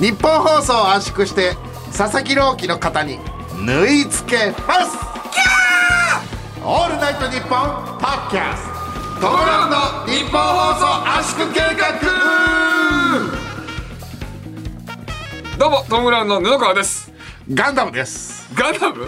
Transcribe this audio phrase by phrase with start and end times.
[0.00, 1.56] ニッポン放送を圧縮して
[1.94, 3.18] 佐々木朗希の肩に
[3.66, 4.96] 縫い付けます。
[6.64, 6.88] オー!
[6.94, 7.50] ルナイトニッポン
[7.98, 8.64] ポッドキャス
[9.20, 9.76] ト トム・ブラウンの
[10.06, 10.86] ニッポン放送
[11.18, 12.00] 圧縮計画!
[15.58, 17.12] どうもトム・ブラウンの布川です。
[17.52, 18.48] ガンダムです。
[18.54, 19.06] ガンダム？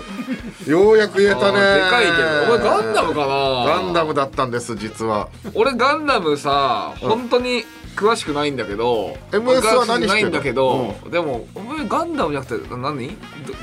[0.67, 1.59] ようやく言えたね。
[1.59, 3.27] でかいけどお前ガンダムかな？
[3.81, 5.31] ガンダムだったんです実は。
[5.55, 7.65] 俺ガンダムさ本当に
[7.97, 13.17] 詳しくないんだけど MS は何してないんだけど、でもお前ガンダムじゃなくて何？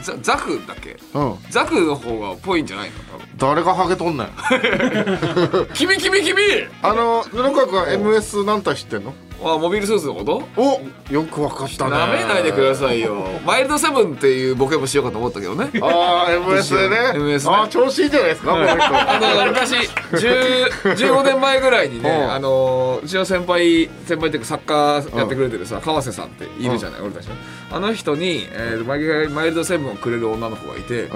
[0.04, 0.98] ザザクだっけ？
[1.14, 1.36] うん。
[1.50, 2.96] ザクの方がぽいんじゃないの？
[3.38, 4.30] 誰がハゲとんねん。
[5.74, 6.36] 君君君！
[6.82, 9.14] あの布川君は MS 何体知ってんの？
[9.44, 10.44] あモビルスーツのこと？
[10.58, 10.82] お
[11.14, 11.92] よくわかったね。
[11.92, 13.26] なめないでくださいよ。
[13.46, 15.70] マイルドセブンっていうボケもしようかと思ったけどね。
[15.82, 16.98] ああ MS ね。
[17.16, 19.72] MS ねあー調子いいじゃないですか、この人あの昔
[20.12, 22.32] 10 15年前ぐらいにね、うん。
[22.32, 27.36] あのうちの先輩先輩っていうか作家やってくれてるさ、川瀬さんっているじゃない、俺たちの。
[27.72, 31.10] あの人に、えー、毎回マイルドセブンをくれる女の子がいて、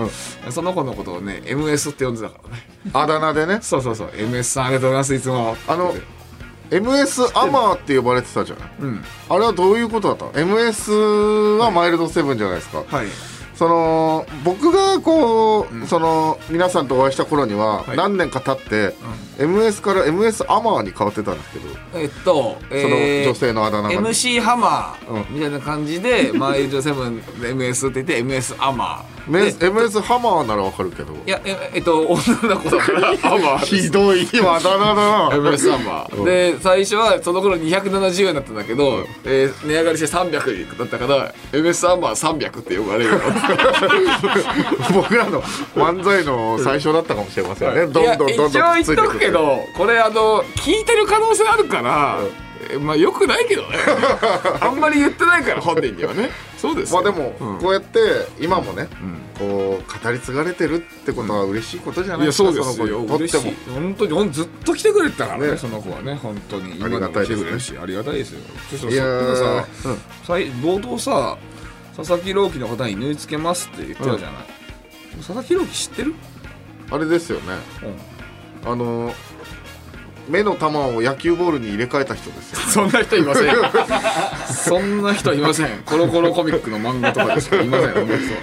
[0.50, 2.68] その子のことをね MS って呼んでたからね。
[2.94, 3.60] あだ名でね。
[3.62, 4.08] そうそうそう。
[4.10, 5.58] MS さんありがとうございますいつも。
[5.68, 5.94] あの
[6.80, 9.04] MS アマーって呼ばれてたじゃないうん。
[9.30, 12.84] あれはどういうことだったの？MS はマイルドセブンじゃないですか。
[12.88, 13.08] はい。
[13.56, 17.98] その僕がこう、その皆さんとお会いした頃には、はい。
[17.98, 18.96] 何年か経って、
[19.38, 25.22] MS から MS アマーに変わってたんですけど、えっと、その女性のあだ名が、MC ハマうん。
[25.22, 31.14] ーみたいな感じで、マイルドセブンで MS って言って MS アマーメで MS ハマーならわかるけど。
[31.14, 33.10] いやええっと女の子だから。
[33.24, 34.28] アマーひどい。
[34.42, 35.30] あだ名だな。
[35.30, 36.24] MS アンバー。
[36.26, 43.20] で最初はその頃270円だったんだけど、えー値上がりして300だったから MS アンバー300って呼ばれるよ。
[44.94, 45.42] 僕らの
[45.76, 49.34] 漫才の最初だったかもしれませんね、どいやんどんどんどん一応言っとくける。
[49.34, 52.20] どこれあの聞いてる可能性あるから、
[52.72, 53.78] えまあよくないけどね。
[54.60, 56.30] あんまり言ってないから本人にはね
[56.64, 57.02] そうですよ。
[57.04, 57.60] まあでも、うん。
[57.60, 58.00] こうやって
[58.40, 58.88] 今もね、
[59.38, 62.76] こう語り継がれてるってことは嬉しいことじゃないいやですか、そうですよ。
[62.76, 63.54] その子にとっても。
[63.74, 65.58] 本当にずっと来てくれてたからねね。
[65.58, 66.82] その子はね本当に。
[66.82, 67.36] ありがたいですね。
[67.36, 68.40] 今でも来てくれるしありがたいですよ。
[68.72, 69.98] そしたらさ、うん
[70.62, 71.38] 冒頭さ
[71.96, 74.46] 佐々木朗希の方に縫い付けますって言ってたじゃない、
[75.18, 76.16] 佐々木朗希知ってる、
[76.90, 77.54] あれですよね
[78.66, 79.14] あの
[80.30, 82.60] 目の球を野球ボールに入れ替えた人ですよ。
[82.70, 83.56] そんな人いません。
[84.54, 85.84] そんな人いません。
[85.86, 87.94] コロコロコミックの漫画とかでしかいません。
[87.94, 88.34] そんな人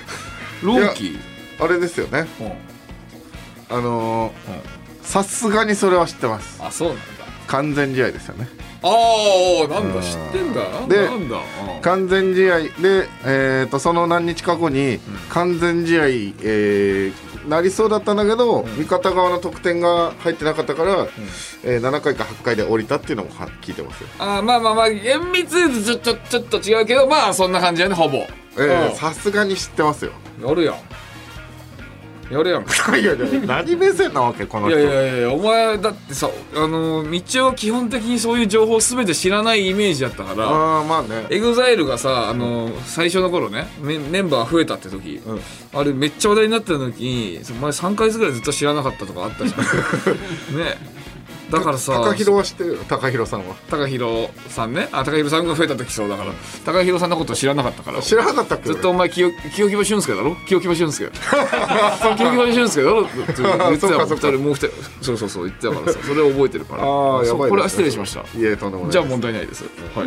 [0.63, 1.19] 朗希
[1.59, 2.27] あれですよね。
[2.41, 3.75] う。
[3.75, 6.61] んあのーさすがにそれは知ってます。
[6.63, 7.03] あそうなんだ。
[7.49, 8.49] 完全試合ですよね。
[8.83, 8.89] あ
[9.65, 10.61] あなんだ知ってんだ。
[10.89, 11.09] で
[11.83, 12.59] 完全試合。
[12.61, 21.09] で、えー、とその何日か後に完全試合、えーなりそうだったんだけど、味方側の得点が入ってなかったから、
[21.65, 24.09] えー7回か8回で降りたっていうのもは聞いてますよ。
[24.19, 28.25] あーまあまあまあ厳密ちょちょちょっと違うけどまあそんな感じだねほぼ。
[28.95, 30.13] さすがに知ってますよ。
[30.43, 30.75] やるやん
[32.31, 32.63] やるやん。
[32.63, 41.27] いやいや何目線なわけこのい人やいやいやお前だってさみちおは基本的にそういう情報全て知らないイメージだったからああまあね。
[41.31, 45.21] EXILE がさあの最初の頃ねメメンバー増えたって時、
[45.75, 49.61] あれめっちゃ話題になってた時にお前3ヶ月ぐらいずっと知らなかったとかあったじゃん。
[50.57, 51.00] ね
[51.51, 52.79] だからさ高弘は知ってるよ。
[52.89, 53.55] 高弘さんは。
[53.69, 54.89] 高弘さんね。
[54.93, 56.33] あ高弘さんが増えた時そうだから。
[56.65, 58.01] 高弘さんのこと知らなかったから。
[58.03, 58.73] 知らなかったっけ？
[58.73, 60.37] ずっとお前清清木場俊介だろ？
[60.47, 61.11] 清木場俊介。
[62.17, 63.03] 清木場俊介だろ？
[63.03, 64.29] って言って たもんそっかそっか。
[64.29, 64.69] 二人もう二人。
[65.03, 65.99] そうそうそう言ってたからさ。
[66.07, 66.83] それを覚えてるから。
[66.83, 67.49] あーやばいね。
[67.51, 68.21] これは失礼しました。
[68.21, 69.65] いえとんでもないじゃあ問題ないです。
[69.95, 70.07] はい。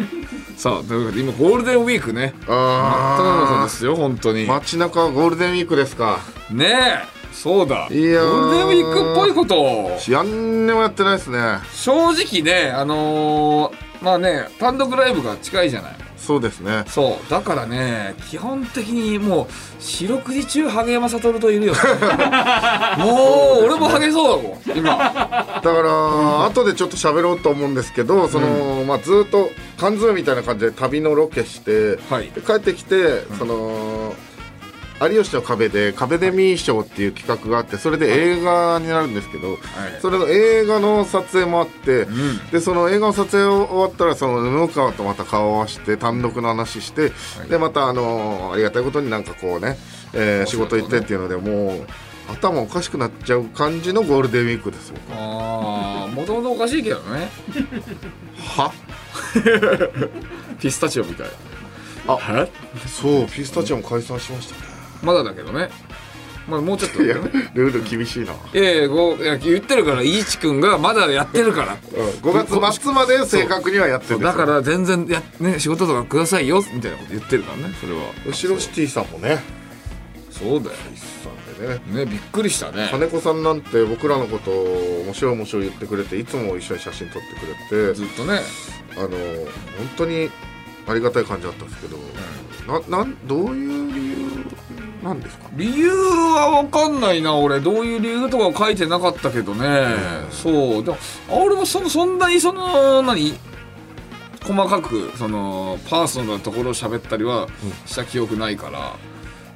[0.57, 2.33] さあというわけで今ゴールデンウィークね。
[2.47, 4.45] 真っ只中あですよ本当に。
[4.49, 6.19] あ街中ゴールデンウィークですか。
[6.51, 7.87] ねえそうだ。
[7.91, 8.29] いやー。
[8.29, 9.61] ゴールデンウィークっぽいこと。
[9.61, 11.59] をやんでもやってないですね。
[11.73, 15.95] 正直ねあのーまあね単独ライブが近いじゃない。
[16.17, 16.83] そうですね。
[16.87, 17.29] そう。
[17.29, 19.47] だからね基本的にもう
[19.79, 21.73] 四六時中ハゲ山悟といるよ。
[21.73, 21.79] ね
[22.99, 24.97] もう俺もハゲそうだもん今。
[24.97, 32.29] だから、後でちょっと喋ろうと思うんですけどその、まあ、ずっと缶詰みたいな感じで旅のロケして、はい。
[32.31, 34.13] で帰ってきて、その
[35.01, 39.57] 有吉の壁で壁デミー賞っていう企画があってそれで映画になるんですけど、
[40.01, 42.07] それの映画の撮影もあって、ん。
[42.51, 47.11] でその映画の撮影終わったらその布川とまた顔を合わせて単独の話して、
[47.49, 49.77] でまたあのありがたいことになんかこうね、
[50.13, 51.87] えー仕事行ってっていうのでもう
[52.31, 54.95] 頭おかしくなっちゃう感じのゴールデンウィークですよ。
[55.11, 57.29] ああもともとおかしいけどね。
[58.55, 58.71] は？
[60.59, 61.27] ピスタチオみたい。
[62.07, 62.47] あは
[62.85, 64.72] そうピスタチオも解散しましたね
[65.03, 65.69] まだだけどね。
[66.47, 67.15] まあもうちょっといや
[67.53, 71.77] ルール厳しいな、いやいや言ってるからいいちくんがまだやってるから。
[72.21, 77.99] 5月末まで正確にはやってるんですよだから全然や、ね、仕事とかくださいよみたいなこと言ってるからねそれは。
[78.25, 79.41] 後ろシティさんもね。
[80.31, 80.63] そう。
[80.63, 80.75] だよ。
[81.23, 82.05] さんでね。
[82.05, 82.89] ねびっくりしたね。
[82.91, 87.93] 金子さんなんて僕らのことを面白い面白い言ってくれていつも一緒に写真撮ってくれて。
[87.93, 88.41] ずっとね。
[88.97, 89.17] あの本
[89.97, 90.29] 当に
[90.87, 91.97] ありがたい感じだったんですけど、
[92.67, 94.22] ななんどういう理由
[95.03, 95.49] なんですか？
[95.53, 97.59] 理由は分かんないな俺。
[97.59, 99.95] どういう理由とかは書いてなかったけどね、
[100.31, 100.83] そう。
[100.83, 100.97] でも
[101.29, 103.33] あ俺もそのそんなにその何？
[104.45, 107.47] 細かくそのパーソナルなところを喋ったりは
[107.85, 108.95] した記憶ないから、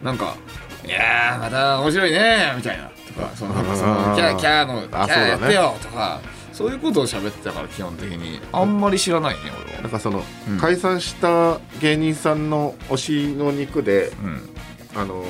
[0.03, 0.35] なんか
[0.85, 2.89] 「いやーまた面白いね」みたいな。
[2.89, 6.19] とかそのなんかそのキャーキャーの「キャあーやってよ」とか。
[6.53, 8.41] そういうことを喋ってたから基本的に。
[8.51, 9.81] あんまり知らないね俺は。
[9.83, 10.57] なんかその、うん。
[10.57, 14.49] 解散した芸人さんの推しの肉で、うん
[14.95, 15.27] あのー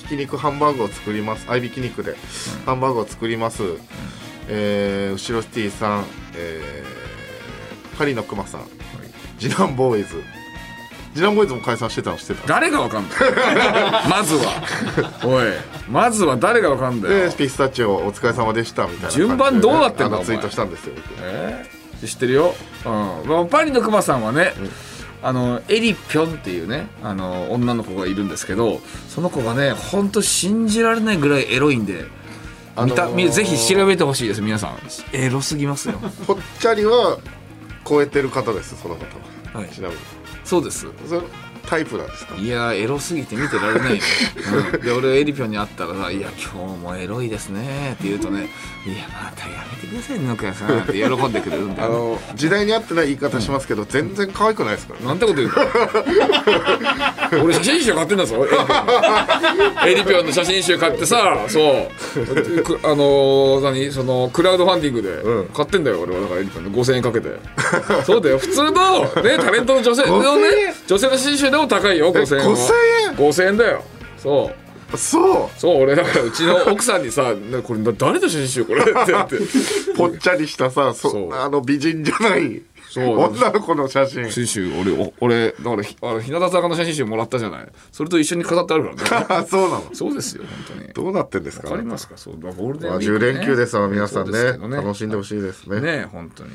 [0.00, 1.46] ひき肉ハンバーグを作ります。
[1.48, 2.16] 合いびき肉で、
[2.66, 3.62] ハンバーグを作ります、
[4.48, 6.04] えー後ろシティさん、
[6.34, 8.62] えーパリのクマさん。
[9.38, 10.22] 次男ボーイズ。
[11.14, 12.48] 次男ボーイズも解散してたの知ってた？
[12.48, 13.12] 誰がわかんない
[14.08, 15.20] まずは。
[15.24, 15.44] おい。
[15.88, 17.28] まずは誰がわかんだよ。
[17.30, 20.94] でピスタチオお疲れ様でしたみたいな順番どうなってんだツイートしたんですよ。
[20.96, 21.04] 僕。
[21.22, 22.06] えー？
[22.08, 22.54] 知ってるよ、
[22.86, 22.92] うん。
[23.28, 24.54] まあ、パリのクマさんはね、
[25.22, 32.06] あのエリピョンっていうねあの女の子がいるんですけどその子がねほんと信じられないぐらいエロいんで、
[32.76, 34.78] あのー見たみぜひ調べてほしいです皆さん。
[35.12, 35.98] エロすぎますよ。
[36.26, 37.18] ぽっちゃりは
[37.86, 39.04] 超えてる方ですその方
[39.52, 39.70] は、はい。
[39.70, 40.00] ちなみに。
[40.44, 40.86] そうです。
[41.06, 41.22] それ
[41.70, 42.34] タイプなんですか？
[42.34, 44.02] いやエロすぎて見てられないよ、
[44.74, 44.80] うん。
[44.80, 48.48] で俺エリピョンに会ったらさ「いや今日もエロいですね」って言うとね
[48.84, 55.06] 「いやまたやめてくださいね野倉さん」って喜んでくれるんだよ、ね、あの時代に合ってない言い方しますけど、全然可愛くないですからね。
[55.06, 57.44] なんてこと言うの？
[57.44, 58.44] 俺写真集買ってんだぞ
[59.86, 60.26] エリピョン。
[60.26, 62.62] の写真集買ってさそう。
[62.62, 63.90] くあのー何？
[63.92, 65.46] そのクラウドファンディングうん。
[65.48, 66.20] で買ってんだよ俺は。
[66.22, 67.28] だからエリピョンの5000円かけて。
[68.04, 70.74] そうだよ普通のねタレントの女性のね。
[70.86, 72.56] 女性の写真集でも高いよ5000円は。
[72.56, 72.72] 5000
[73.10, 73.84] 円？5000円だよ。
[74.18, 74.50] そ
[74.92, 74.96] う。
[74.96, 75.58] そう？
[75.60, 79.36] そう俺だからうちの奥さんにさ「これ誰の写真集これ?」って言って。
[79.96, 81.32] ぽっちゃりしたさそそう。
[81.34, 83.18] あの美人じゃないそう。
[83.20, 84.24] 女の子の写真。
[84.24, 87.68] 写真集俺お俺だからひあの日向坂の写真集もらったじゃない。
[87.92, 89.26] それと一緒に飾ってあるからね。
[89.28, 89.84] あ そうなの？
[89.92, 90.92] そうですよ本当に。
[90.92, 91.68] どうなってんですか？
[91.70, 92.16] わかりますか？
[92.16, 94.32] そうだゴールデンウまあィーク、10連休ですわ皆さんね。
[94.32, 95.80] そうですけど楽しんでほしいですね。
[95.80, 96.50] ね本当に。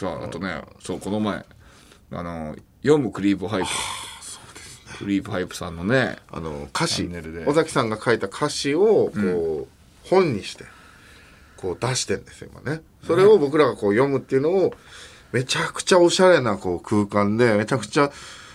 [0.00, 1.46] さああとねそうこの前
[2.10, 3.68] あの読むクリープハイプ
[4.98, 7.08] クリープハイプさんのねあの歌詞。
[7.46, 10.64] 尾崎さんが書いた歌詞をこう、本にして
[11.56, 12.82] こう出してんですよ今ね。
[13.06, 14.74] それを僕らがこう読むっていうのを
[15.32, 18.10] めちゃくちゃおしゃれなこう空間でめちゃくちゃ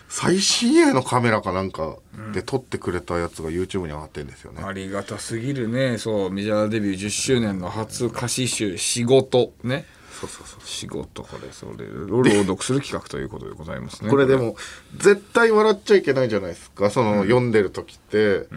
[0.10, 1.96] 最新鋭のカメラかなんか
[2.34, 5.98] で撮ってくれたやつが YouTube に上がってるんですよね、ありがたすぎるね。
[5.98, 9.86] そうメジャーデビュー10周年の初歌詞集「仕事」ね
[10.28, 10.68] そうそうそう。
[10.68, 14.10] 仕事これそれを朗読する企画ということでございますね。
[14.10, 14.56] これでも
[14.98, 16.90] 絶対笑っちゃいけないじゃないですか。
[16.90, 18.48] その、読んでる時って、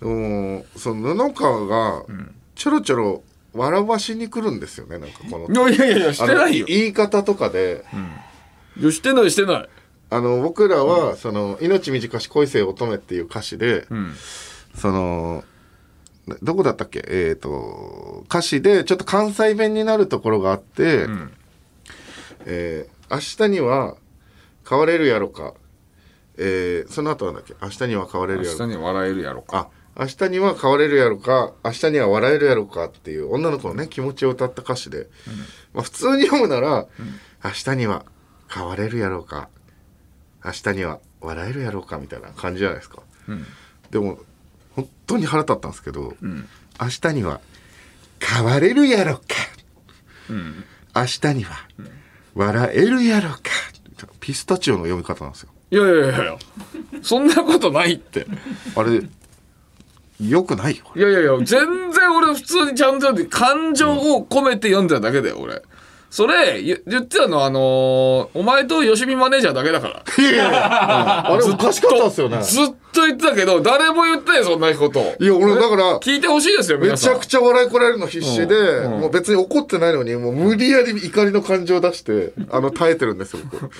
[0.00, 2.04] でもその布川が
[2.54, 3.22] ちょろちょろ
[3.54, 5.70] 笑わしに来るんですよねなんかこの。
[5.70, 6.66] いやいやいやしてないよ。
[6.66, 7.84] 言い方とかで、
[8.78, 9.68] いやしてないしてない。
[10.08, 14.14] あの僕らは、その「命短し恋せよ乙女」っていう歌詞で、ん。
[14.76, 15.42] そのな
[16.42, 17.04] どこだったっけ？
[17.06, 21.32] えっ、と歌詞でちょっと関西弁になるところがあって、ん。
[22.46, 23.18] えー明
[23.48, 23.94] 日には
[24.68, 25.54] 変われるやろか、
[26.38, 27.54] えーその後なんだっけ？
[27.62, 28.66] 明日には変われ明るやろか。
[28.66, 29.70] 日に笑えるやろか。
[29.94, 31.52] あ明日には変われるやろか。
[31.64, 35.06] 明日には笑えるやろかっていう女の子のね気持ちを歌った歌詞で、
[35.72, 36.86] まあ、普通に読むなら、
[37.44, 38.04] 明日には
[38.52, 39.48] 変われるやろうか。
[40.44, 43.02] 明日には笑えるやろうかみたいな感じじゃないですか、
[43.90, 44.18] でも
[44.76, 46.14] 本当に腹立ったんですけど、
[46.80, 47.40] 明日には
[48.20, 49.22] 変われるやろうか、
[50.94, 51.56] 明日には
[52.34, 53.40] 笑えるやろうか。
[54.20, 55.48] ピスタチオの読み方なんですよ。
[55.70, 56.38] いやいやいやいや。
[57.02, 58.26] そんなことないって。
[58.76, 59.02] あれ
[60.20, 65.62] よくないよいやいやいや全然俺普通にちゃんと読んで感情を込めて読んでただけだよ俺
[66.08, 70.04] それ言言ってたのはあのーお前と吉見マネージャーだけだから。
[70.18, 72.42] いやいやあれおかしかったっすよね。
[72.42, 79.00] ずっと言ってたけど誰も言ってないそんなこといや俺だから聞いてほしいですよめちゃくちゃ笑いこられるの必死で、うんうん。
[79.00, 83.70] もう別に怒ってないのにもう無理やり怒りの感情を出してあの耐えてるんですよ僕。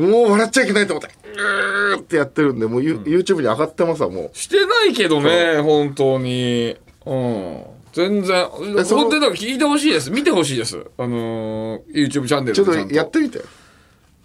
[0.00, 4.36] もう笑っちゃいけないと思ってうーってやってるんでもう、ユ YouTube に上がってますわもう。
[4.38, 6.76] してないけどね本当に。
[7.06, 10.10] うん全然えその本当に聞いてほしいです。
[10.10, 10.86] 見てほしいです。
[10.98, 13.40] あのー YouTube チャンネルちょっとやってみて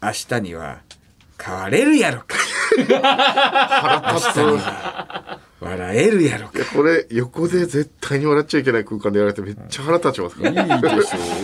[0.01, 0.81] 明日には
[1.41, 2.37] 変われるやろか。
[2.99, 10.93] 腹立つ笑えるやろかこれ横で絶対に笑っちゃいけない空間でやられてめっちゃ腹立ちますから、いいでし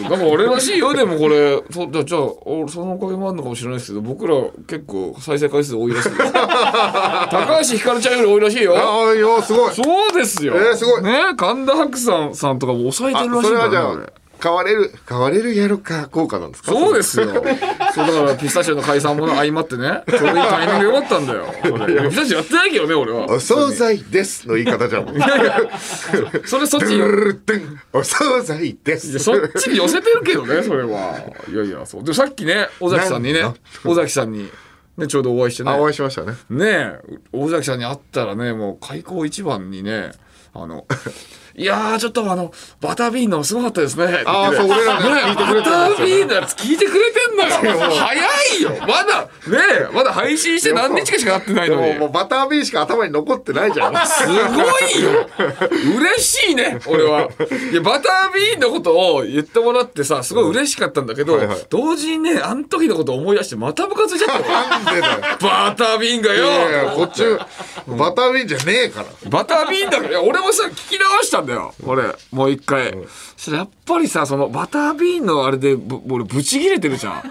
[0.05, 0.09] ょ。
[0.09, 1.61] だから俺らしいよ、でもこれ。
[1.71, 4.35] そじゃあ、じゃあおそのおかげもあるのかもしれないですけど、僕ら
[4.67, 6.33] 結構再生回数多いらしいです。
[6.33, 8.77] 高橋ひかるちゃんより多いらしいよ。
[8.77, 10.53] ああいやすごいそうですよ。
[10.55, 14.51] えーすごいね神田伯山さんとかも抑えてるらあしいんだそれはじゃあよね。
[14.51, 16.71] 変われる変われるやろか効果なんですか？
[16.71, 17.27] そうですよ。
[17.27, 21.45] そうだからピスタチオの解散も相まってね、ちょうどいいタイミングでよかったんだよ。
[22.09, 23.25] ピスタチオやってないけどね、俺は。
[23.25, 27.01] お惣菜ですの言い方じゃんもうそれそっち
[27.93, 31.19] お惣菜ですいやそっちに寄せてるけどね、それは。
[31.51, 32.03] いやいや、そう。
[32.03, 33.43] で、さっきね、尾崎さんにね
[33.85, 34.49] 尾崎さんに、
[34.97, 35.71] ね、ちょうどお会いしてね。
[35.71, 36.99] あお会いしましたねねえ、
[37.33, 40.11] 尾崎さんに会ったらね、もう開口一番にね、
[40.53, 40.85] あの、
[41.55, 44.23] いやー、ちょっとあの、バタービーンのすごかったですね。
[44.25, 47.79] あーそう俺らね聞いてくれてバタービーンのやつ聞いてくれてんのよ。
[47.91, 48.71] 早いよ。
[48.81, 49.29] まだ、ね
[49.91, 51.81] え、まだ配信して何日かしかなってないのに。
[51.87, 54.07] でももうバタービーンしか頭に残ってないじゃん。
[54.07, 54.37] すごい
[55.03, 55.29] よ。
[55.97, 57.29] 嬉しいね俺は。
[57.71, 61.39] いやバタービーンのことを言ってもらってさすごい嬉しかったんだけど、
[61.69, 66.45] 同時にねあの時のことを思い出してまたムカついちゃったバタービーンがよ。
[66.69, 67.23] いやこっち
[67.87, 69.29] バタービーンじゃねえから。
[69.29, 70.09] バタービーンだから。
[70.09, 71.73] いや俺もさ聞き直したんだよ。
[71.85, 72.91] 俺もう一回、
[73.35, 77.23] そしたらやっぱりさそのバタービーンのあれでぶ俺ブチ切れてるじゃん。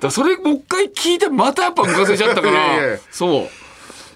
[0.00, 2.74] だそれもう一回聞いてまたやっぱムカついちゃったから。
[2.74, 3.48] いやいやそう。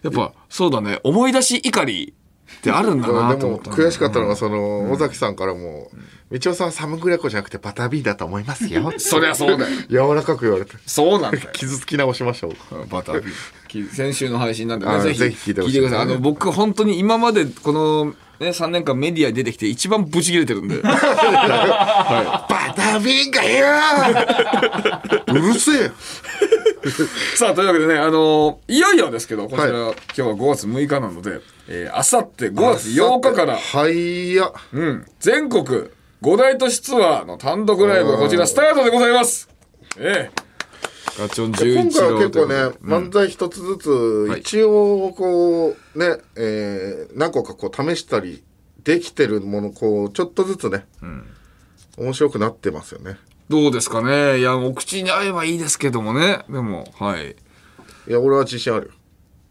[0.02, 1.00] やっぱそうだね。
[1.02, 2.14] 思い出し怒り
[2.58, 5.90] ってあるんだなと思ったんだ悔しかったのがその尾崎さんからも
[6.30, 9.76] 「道夫さんはサムグレコじゃなくてバタービーンだと思いますよ」そりゃそうだよ。
[9.88, 10.72] 柔らかく言われて。
[10.86, 11.48] そうなんだよ。
[11.54, 12.86] 傷つき直しましょう。
[12.88, 13.88] バタービーン。
[13.88, 16.00] 先週の配信なんでねあぜひぜひ聞いてください。
[16.00, 20.80] あの僕本当に今までこのね3年間メディアに出てきて一番ブチ切れてるんで。
[20.82, 20.90] バ
[22.74, 23.66] タービーンがよ
[25.26, 25.90] うるせえよ。
[27.36, 33.56] さあというわけでねあのいよいよですけどこちら、今日は5月6日なのでえーあさって5月8日から。
[33.58, 35.06] はいやうん。
[35.20, 35.64] 全国
[36.22, 39.48] 5大都市ツアーの単独ライブがこちらスタートでございます。
[39.98, 40.47] ええ
[41.18, 44.40] ガチョン11今回は郎結構ね、うん漫才一つずつはい。
[44.40, 48.44] 一応こうね、えー何個かこう試したり
[48.84, 50.86] できてるものこうちょっとずつね、
[51.98, 53.16] 面白くなってますよね。
[53.48, 54.38] どうですかね？
[54.38, 56.44] いやお口に合えばいいですけどもね。
[56.48, 57.32] でもはい。
[58.08, 58.86] いや俺は自信ある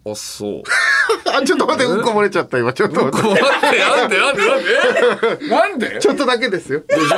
[0.06, 0.12] よ。
[0.14, 0.64] あそう
[1.38, 2.04] あちょっと待ってうん？
[2.04, 2.74] こ漏れちゃった今。
[2.74, 3.28] ちょっと待って。
[3.28, 5.48] なんで、なんで、なんで？
[5.48, 6.00] なんで？
[6.00, 6.82] ちょっとだけですよ。
[6.90, 7.10] 十分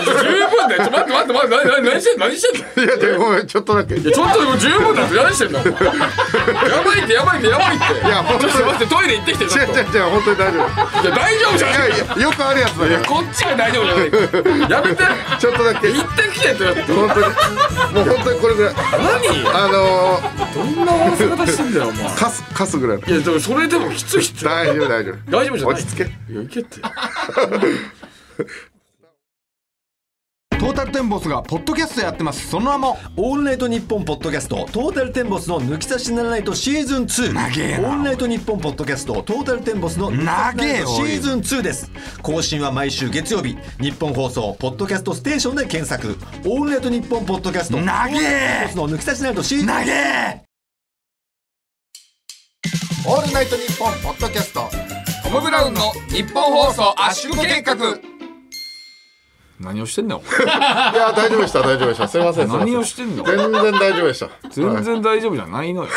[0.70, 0.86] だよ。
[0.86, 2.26] ちょ、待って、待って、待って、何、何、何してんの？
[2.28, 2.84] 何してんの？
[2.84, 3.96] いやでもちょっとだけ。
[3.96, 5.60] いいや、ちょっとでも十分だって何してんの？
[5.60, 8.08] やばいって、やばいって、やばいって。
[8.08, 11.08] いや本当にちょっと待って、トイレ行ってきて、違う違う違う本当に大丈夫。
[11.08, 11.72] や、大丈夫じゃん。
[11.72, 14.72] いやいやよくあるやつだよこっちが大丈夫じゃない。
[14.72, 15.04] やめて。
[15.40, 15.92] ちょっとだけ。
[15.92, 16.82] 行ってきてってなって。
[16.94, 17.26] 本当に。
[17.26, 18.76] もう本当にこれぐらい。
[18.76, 18.84] 何？
[19.50, 22.16] あのー、どんな終わらせ方してんだよ、お前。
[22.16, 24.46] カスカスぐらいいや、でもそれでもきついって。
[24.46, 25.32] 大丈夫大丈夫。
[25.32, 25.76] 大丈夫じゃない。
[25.76, 26.04] 落ち着け。
[26.04, 26.80] いや、行けって。
[30.60, 32.50] トータルテンボスがポッドキャストやってます。
[32.50, 34.68] その名もオールナイトニッポンポッドキャスト。
[34.74, 37.88] トータルテンボスの抜き差しならないとシーズン2長えな。
[37.88, 39.24] オールナイトニッポンポッドキャスト。
[39.24, 40.84] トータルテンボスの抜き差しならない。
[40.84, 41.92] とシーズン2です。
[42.22, 43.58] 更新は毎週月曜日。
[43.80, 46.18] 日本放送ポッドキャストステーションで検索。
[46.46, 47.78] オールナイトニッポンポッドキャスト。
[47.78, 50.49] トータルテンボスの抜き差しならないとシーズン投げ
[53.06, 54.70] オールナイトニッポンポッドキャスト
[55.24, 58.09] トム・ブラウンの日本放送圧縮計画。
[59.60, 60.22] 何をしてんだよ。
[60.42, 62.08] いや大丈夫でした大丈夫でした。
[62.08, 63.24] すいません何をしてんの？
[63.24, 64.30] 全然大丈夫でした。
[64.50, 65.90] 全然大丈夫じゃないのよ。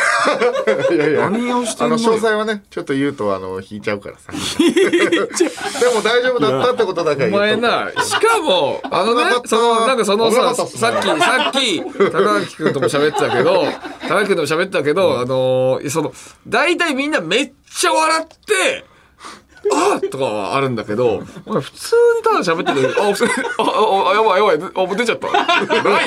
[0.91, 0.97] い。
[0.99, 1.31] やいや。
[1.31, 2.03] 何をしてあんのよ？
[2.03, 4.33] の詳細はねちょっと言うとあの引いちゃうからさ。
[4.63, 13.65] でも大丈夫だったってことだけはお言っとく前な、しかも、あのねその、なんかそのさ、さっき、さっき、高垣くんとも喋ってたけど、
[14.09, 16.13] 高垣くんとも喋ってたけど、あのー、その、
[16.47, 18.85] 大体みんなめっちゃ笑って、
[19.71, 25.31] あとかはあるんだけど、普通にただ喋ってて、あ、普通にあ、あ、あやばいやばい、あ、もう出ちゃった。
[25.31, 25.41] な
[26.03, 26.07] い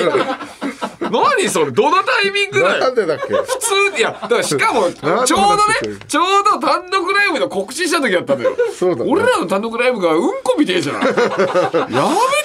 [1.10, 2.80] 何それどのタイミングだよ？
[2.80, 3.34] なんでだっけ？
[3.34, 5.40] 普通にいやだからしかもちょう
[5.84, 8.56] どねちょうど単独ライブの告知した時だったんだよ。
[8.76, 9.10] そうだね。
[9.10, 10.96] 俺らの単独ライブがうんこみてえじゃん。
[10.96, 11.90] やめて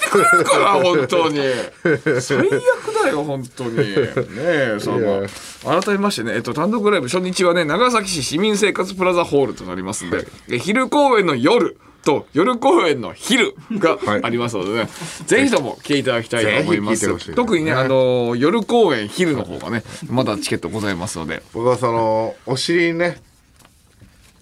[0.09, 1.39] くれるかな本当に。
[2.21, 2.49] 最悪
[3.03, 3.77] だよ本当に。
[3.77, 14.23] ねえさあまあ改めましてね、えっと、単独ライブ初日はね長崎市市民生活プラザホールとなりますんで、え昼公演の夜と夜公演の昼がはい。
[14.23, 14.89] ありますのでね、
[15.25, 17.35] ぜひとも来ていただきたいと思いますね。
[17.35, 21.43] 特にねあの夜公演昼の方がねまだチケットございますので。
[21.53, 23.21] 僕はそのお尻にね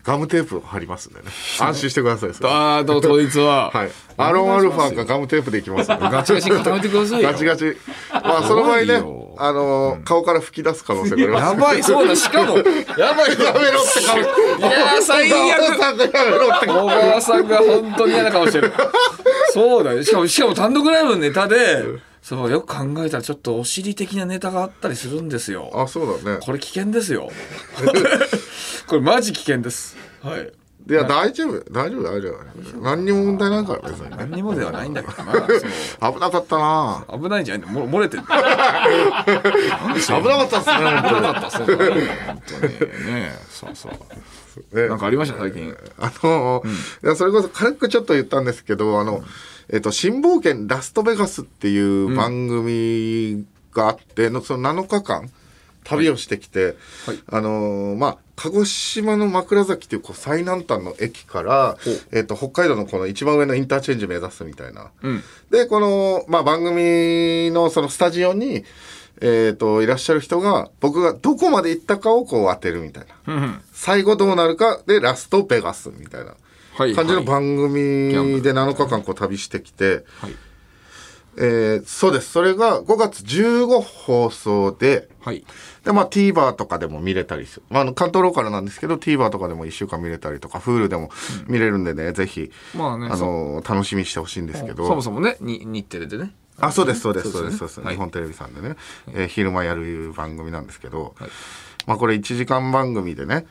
[0.03, 1.25] ガムテープを貼りますんでね。
[1.59, 3.91] 安心してくださいあーと当日は、はい。
[4.17, 7.31] アロンアルファかガムテープでいきますんでガチガチ固めてくださいよ。
[7.31, 7.77] ガチガチ。
[8.11, 8.95] まあその場合ね
[9.41, 11.43] あのー顔から吹き出す可能性があります。
[11.53, 12.15] やばいそうだ。
[12.15, 12.57] しかも
[12.97, 14.17] やばいやめろって顔。
[14.17, 14.21] い
[14.61, 15.37] やー最悪
[16.13, 18.73] やめろって小川さんが本当に嫌な顔してる。
[19.53, 20.03] そうだよ。
[20.03, 21.83] しかもしかも単独ライブのネタで
[22.21, 25.71] そうよく考えたらちょっとお尻的なネタがあったりするんですよ。
[25.73, 26.39] あそうだね。
[26.41, 27.29] これ危険ですよ
[28.89, 29.95] これマジ危険です。
[30.23, 30.51] はい。
[30.89, 31.59] いや大丈夫。
[31.71, 32.39] 大丈夫大丈夫。
[32.81, 35.13] 何にも問題ないから別にね何にもではないんだけど
[36.11, 37.05] 危なかったな。
[37.13, 38.23] 危ないんじゃないも漏れてる。
[38.25, 38.41] 危なか
[40.43, 40.75] ったっすね。
[40.77, 42.73] 危なかったそうだね本当に。
[43.13, 43.91] ねそうそう。
[44.75, 44.87] ね。
[44.87, 45.77] なんかありました最近？
[45.99, 46.63] あの、
[47.03, 49.23] いやそれこそ軽くちょっと言ったんですけどあの、
[49.69, 55.29] えっと「新冒険ラストベガス」っていう番組があって、のその7日間
[55.83, 57.19] 旅をしてきて、はい。
[57.27, 61.77] あのーまあ鹿児島の枕崎っていうこう最南端の駅から、
[62.13, 64.91] えっと北海道のこの一番上のインターチェンジ目指すみたいな。
[65.01, 65.23] うん。
[65.51, 68.63] でこの、まあ、番組のそのスタジオに、
[69.19, 73.33] えっといらっしゃる人が僕がどこまで行ったかをこう当てるみたいな。
[73.35, 73.61] うんうん。
[73.73, 76.35] 最後どうなるかでラストベガスみたいな
[76.77, 80.35] はい感じの番組で7日間こう旅してきて、はい。
[81.37, 82.31] えーそうです。
[82.31, 85.45] それが5月15放送ではい
[85.89, 91.09] で、まあ、TVer とかでも見れたりする、まああの、関東ローカルなんですけど TVer とかでも1週間見れたりとか Hulu でも
[91.47, 94.87] 見れるんでね、ぜひ、まあねあの楽しみにしてほしいんですけど。
[94.87, 96.31] そもそもねに日テレでね。
[96.59, 98.75] あそうですそうですそううですすそうです、日本テレビさんでね、
[99.13, 101.29] えー昼間やる番組なんですけど、はい。
[101.87, 103.47] まあこれ1時間番組でね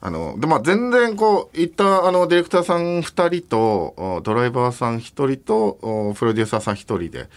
[0.00, 7.28] あのでまあ全然こういったあのディレクターさん2人とおドライバーさん1人とおプロデューサーさん1人で、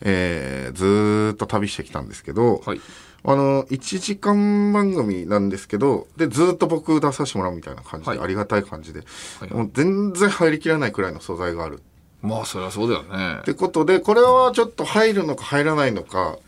[0.00, 2.80] えーずーっと旅してきたんですけど、はい
[3.28, 8.20] あの1時間番組なんですけどでずーっと僕出させてもらうみたいな感じで、はい。
[8.20, 9.00] ありがたい感じで、
[9.40, 9.52] はい。
[9.52, 11.82] もう全然入りきらないくらいの素材がある。
[12.22, 13.38] まあそりゃそうだよね。
[13.40, 16.38] ってことでこれはちょっと入るのか入らないのか、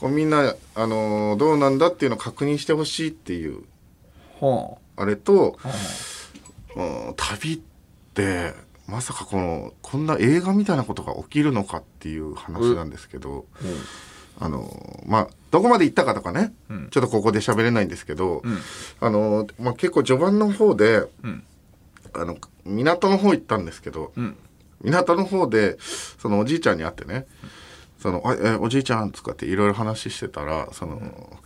[0.00, 3.62] こうみんな、あのーどうなんだっていうのを確認してほしいっていう
[4.40, 5.04] はあ。
[5.06, 5.58] れと、
[6.76, 7.58] うん旅っ
[8.14, 8.54] て
[8.86, 13.64] まさかこのこんな映画みたいなことが起きるのかっていう話なんですけど、あ
[14.46, 16.88] のーまあどこまで行ったかとかね、ん。
[16.90, 18.58] ちょっとここで喋れないんですけど、ん。
[19.00, 21.42] あのーまあ、結構序盤の方で、ん。
[22.12, 24.36] あの港の方行ったんですけど、うん。
[24.82, 25.76] 港の方で
[26.18, 27.26] そのおじいちゃんに会ってね
[27.98, 31.36] 「そのあえおじいちゃん」とかっていろいろ話してたらその、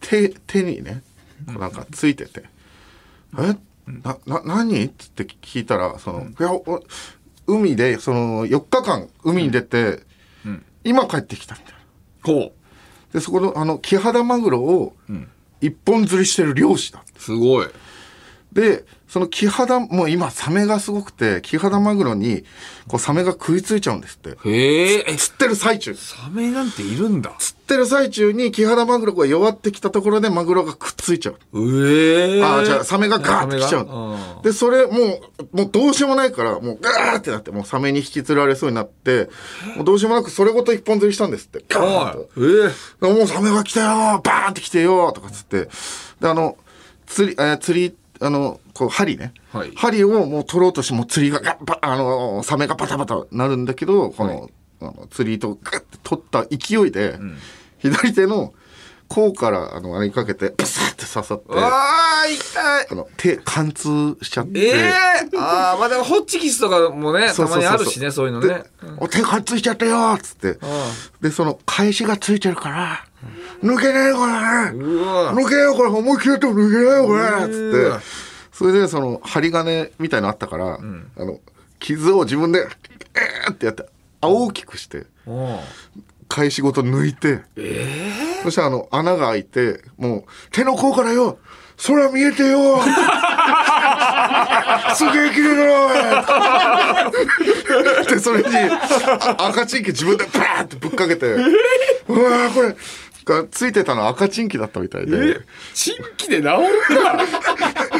[0.00, 1.02] 手手にね
[1.46, 2.44] なんかついてて
[3.38, 3.56] 「え？
[3.86, 6.82] なな何?」っつって聞いたらその、いやお
[7.46, 10.02] 海でその4日間海に出て、
[10.84, 11.79] 今帰ってきたみたいな。
[12.22, 12.52] ほ
[13.12, 14.94] でそこのあのキハダマグロを
[15.60, 17.02] 一本釣りしてる漁師だ。
[17.16, 17.66] うすごい
[18.52, 22.44] でそのキハダもう今サメがすごくてキハダマグロに
[22.88, 24.36] こうサメが食いついちゃうんですって。
[24.48, 25.16] へええ。
[25.16, 25.94] 釣ってる最中。
[25.94, 27.32] サメなんているんだ。
[27.38, 31.36] 釣ってる最中にキハダマグロが弱ってきたところでマグロがくっついちゃう。
[31.54, 35.20] ええああじゃあサメがガーってきちゃうでそれも
[35.52, 39.28] うもうどうしようもないからもうガーってなってもうサメに引きずられそうになって
[39.76, 41.64] もうどうしようもなくそれごと一本釣りしたんですって。
[41.68, 42.18] ガーンと。
[42.18, 45.68] はいええもうサメが来たよバーンって来てよとかっつって。
[46.20, 46.56] であの
[47.06, 49.72] 釣り、えー釣りあのこう針ね、はい。
[49.74, 57.18] 針をもう取ろうとしてもう釣りがガッバあのサメがバタバタなるんだけどこの,、あの釣り糸をガッて取った勢いで、
[57.78, 58.52] 左手の
[59.08, 62.86] 甲からあのあれにかけてパサッて刺さってあー痛い。
[62.90, 64.60] あの手貫通しちゃって。
[64.60, 64.92] ええ
[65.36, 68.48] ああまあでもホッチキスとかもねたまにあるしねそういうのね。
[68.48, 68.64] で
[68.98, 70.58] お手貫通しちゃったよっつって。
[71.20, 73.04] でその返しがついてるから
[73.62, 74.32] 抜けないよこれ。
[74.32, 75.88] 抜けよこれ。
[75.90, 77.22] 思いっきりやっても抜けないよこれ。
[77.22, 77.30] うつ
[77.90, 78.04] わって。
[78.52, 80.78] それでその針金みたいのあったから、あ
[81.24, 81.38] の
[81.78, 82.66] 傷を自分で
[83.14, 83.86] えーってやって
[84.22, 85.32] 大きくしてう。
[85.32, 85.56] ん
[86.28, 87.40] 返しごと抜いて、
[88.44, 91.38] そしたらあの穴が開いてもう手の甲からよ
[91.84, 92.78] 空見えてよ
[94.94, 96.24] すげえ綺麗だ
[97.04, 97.10] な
[98.04, 102.76] でそれにあ赤チンキ自分でバーンってぶっかけて うわーこれ
[103.30, 105.40] がついてたの赤チンキだったみたいで。
[105.74, 106.48] チンキで治る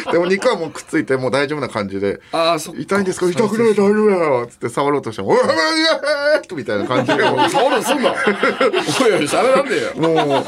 [0.03, 2.21] か でも肉はもうくっついてもう大丈夫な感じで。
[2.33, 3.31] ああそ痛いんですか？
[3.31, 4.47] 痛くない大丈夫だよ。
[4.51, 5.55] つって触ろうとしても「おいおいおいお
[6.43, 10.45] い!」みたいな感じでも触るすんなおいおいしゃべらんねえようもう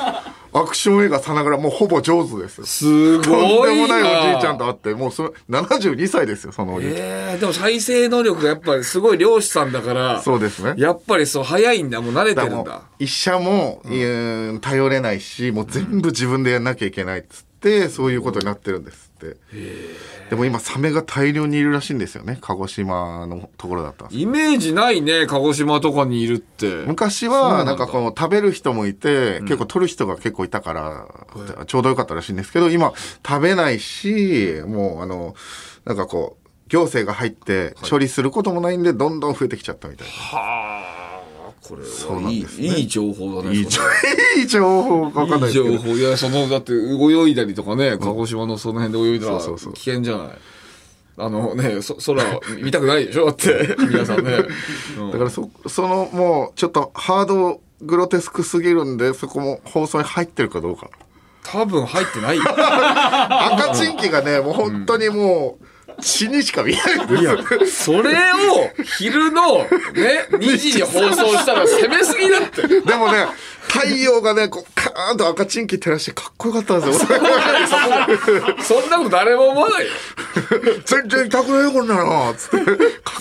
[0.54, 10.74] アクション映画さながらもうほぼ上手ですすとんごいでもないなおじいちゃんと会ってもうそれ72歳ですよそのおじいちゃん、えー、でも再生能力がやっぱりすごい漁師さんだからそうですね。
[10.76, 12.00] やっぱりそう早いんだ。
[12.00, 12.82] もう慣れてるんだ。
[12.98, 14.60] 医者も、うん。
[14.60, 19.36] 頼れないしもう全部自分でやんなきゃいけないっつってそういうことになってるんですっって
[20.32, 22.38] でも今サメが大量にいるらしいんですよね。
[22.40, 26.84] 鹿児島のところだったイメージないね鹿児島とかにいるって。
[26.86, 31.06] 昔はなんかこう食べる人もいて、結構取る人が結構いたから、
[31.66, 35.34] ちょうどよかったらしいんですけど今食べないしもうあの
[35.84, 40.12] なんかこう行政が入って処理することもないんでどんどん増えてきちゃったみたいな。
[40.14, 40.91] はあ
[41.62, 42.48] これそうなはいいね。
[42.78, 43.80] いい情報だねいい情
[44.36, 45.52] いい情報かわかんないい。
[45.52, 45.90] 情報。
[45.90, 50.28] いやそのだって泳いだりとかね鹿児島のその辺で泳いだら危険じゃない。
[51.18, 54.44] あのねそ空見たくないでしょだって 皆さんね、
[54.98, 55.10] うん。
[55.12, 60.88] だからそそのもうちょっとハードグロテスクすぎるんでそこも放送に入ってるかどうか。
[61.44, 62.44] 多分入ってないよ。
[62.48, 65.64] 赤チンキがねもう本当にもう
[66.00, 67.22] 血にしか見えないんです。
[67.24, 67.38] よ。
[67.66, 69.66] それを昼のね
[70.30, 72.66] 2時に放送したら攻めすぎだって。
[72.66, 73.26] でもね
[73.62, 77.18] 太陽がねこうカーンと赤チンキ照らしてかっこよかったんですよ。
[78.62, 79.90] そんなこと誰も思わないよ。
[80.84, 82.34] 全然痛くないよこんなの。
[82.34, 82.56] つって。
[82.56, 82.72] か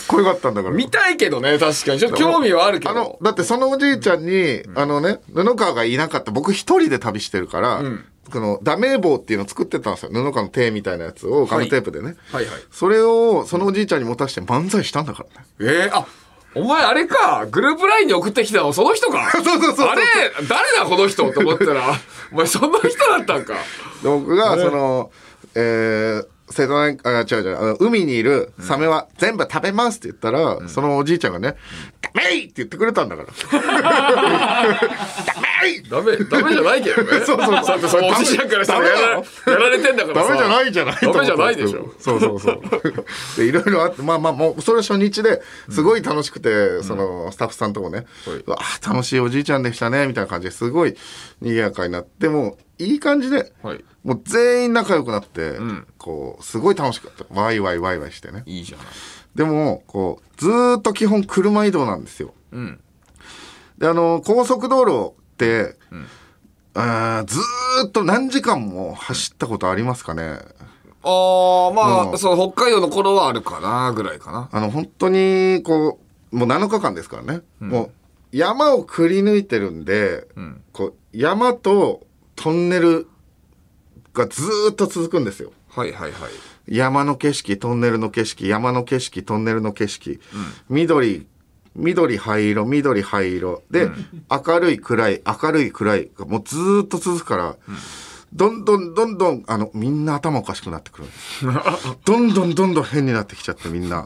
[0.02, 0.76] っこよかったんだから。
[0.76, 2.00] 見たいけどね確かに。
[2.00, 2.92] ちょっと興味はあるけど。
[2.92, 7.84] あの、だってそのおじいちゃんに、あのね、布川がいなかった、僕一人で旅してるから、
[8.30, 10.12] このダメ棒っていうのを作ってたんですよ。
[10.12, 12.16] 布川の手みたいなやつをガムテープでね。
[12.32, 12.46] はい。
[12.46, 15.46] はいそれを、そのおじいちゃんに持たして漫才したんだからね。
[15.60, 16.06] えー、あ
[16.54, 17.48] お前あれか。
[17.50, 18.74] グループラインに送ってきたの。
[18.74, 19.32] その人か。
[19.34, 19.88] そうそうそうそう。
[19.88, 20.04] あれ
[20.48, 21.96] 誰だこの人と思ったら。
[22.32, 23.54] お前その人だったんか。
[23.54, 23.60] で
[24.04, 25.12] 僕が、その、
[25.56, 31.56] えー、瀬戸内、あ、違う違う、あの海にいるサメは全部食べますって言ったら、そのおじいちゃんがね、
[32.02, 33.30] ダメイって言ってくれたんだから。
[35.26, 37.20] ダ メイダメダメじゃないけどね。
[37.26, 37.66] そうそう。
[37.66, 40.30] そうそのおじいちゃんからしたらやらやられてんだからさ。
[40.30, 41.94] ダメじゃないじゃないダメじゃないでしょ。
[42.00, 42.62] そうそうそう。
[43.38, 48.06] で、いろいろあって、まあまあ、もう、それ初日ですごい楽しくて、その、スタッフさんともね、
[48.46, 50.96] うわあ楽しいおじいちゃんでしたね、みたいな感じですごい
[51.42, 53.84] 賑やかになって、もう、いい感じで、はい。
[54.04, 55.58] もう全員仲良くなって、
[55.98, 57.26] こう、すごい楽しかった。
[57.34, 58.44] ワイワイワイワイしてね。
[58.46, 58.86] いいじゃない。
[59.36, 62.34] でも、こう、ずーっと基本車移動なんですよ。
[62.56, 62.80] ん。
[63.78, 65.76] で、あの、高速道路って、
[66.74, 70.40] あーずーっと何時間も走ったことありますかね？
[71.04, 72.18] ああまあ、うん。
[72.18, 74.50] そう北海道の頃はあるかなぐらいかな。
[74.52, 76.00] あの、本当に、こ
[76.32, 77.42] う、もう7日間ですからね。
[77.60, 77.92] もう、
[78.38, 80.28] 山をくり抜いてるんで、
[80.72, 83.08] こう、山とトンネル
[84.14, 85.52] がずーっと続くんですよ。
[85.70, 86.32] はいはいはい。
[86.68, 90.22] 山の景色、トンネルの景色、山の景色、トンネルの景色、
[90.70, 91.28] 緑、
[91.76, 93.64] 緑灰色、緑灰色。
[93.72, 93.90] で、
[94.30, 97.56] 明るい暗い、明るい暗いがもうずーっと続くから、
[98.34, 101.08] どんどんどんどん、あの、みんな頭おかしくなってくる。
[102.06, 104.06] どんどんどんどん変になってきちゃってみんな。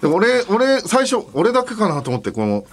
[0.00, 2.66] で俺、俺、最初、俺だけかなと思って、この、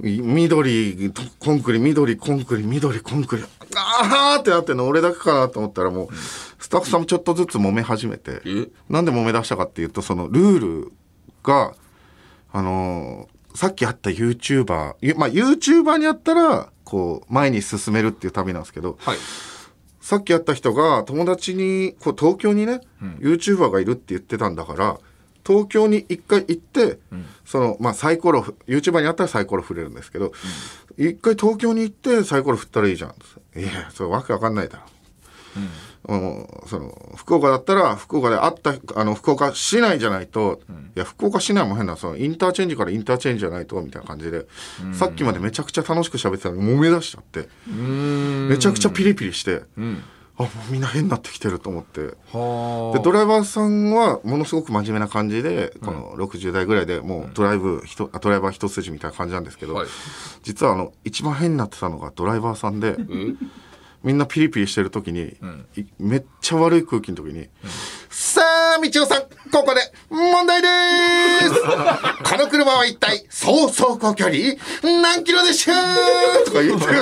[0.00, 3.44] 緑、コンクリ、緑、コンクリ、緑、コンクリ。
[3.76, 6.08] あーってなってんの俺だけかなと思ったらもう、
[6.58, 10.92] スタッフさんもちょっとずつ揉め始めてえ、なんで揉め出したかっていうと、そのルール
[11.44, 11.74] が、
[12.52, 19.18] あのーさっきあった YouTuber、ゆまあ YouTuber にやったら、こう、前に進めるっていう旅なんですけど、はい。
[20.00, 22.80] さっき会った人が友達にこう東京にね、
[23.20, 24.98] YouTuber がいるって言ってたんだから
[25.46, 26.98] 東京に一回行って、
[27.46, 30.32] そのまあサイコロ YouTuber に会ったらサイコロ振れるんですけど
[30.98, 33.58] 一回東京に行ってサイコロ振ったらいいじゃん。
[33.58, 34.84] いやそれわけわかんないだろ。
[35.58, 35.68] うん
[36.04, 40.60] その福岡だったら福岡で会ったあの福岡市内じゃないと、
[40.96, 44.46] いや福岡市内も変なそのインターチェンジからインターチェンジじゃないとみたいな感じで、
[44.92, 49.62] さっきまでめちゃくちゃ楽しく喋ってたのに揉め出しちゃってめちゃくちゃピリピリして、
[50.38, 52.00] あもうみんな変になってきてると思って。
[52.32, 59.86] はでドライバーさんはものすごく真面目な感じでこの60代ぐらいでもうドライブひとあドライバー一筋みたいな感じなんですけど、はい。
[60.42, 62.96] 実はあの一番変になってたのがドライバーさんで。
[64.02, 65.36] みんなピリピリしてる時に、
[65.76, 67.48] いめっちゃ悪い空気の時に、
[68.14, 68.42] さ
[68.76, 71.54] あ、みちおさん、ここで問題でーす。
[72.30, 74.36] この車は一体、総走行距離？
[74.82, 76.92] 何キロでしょうとか言ってる。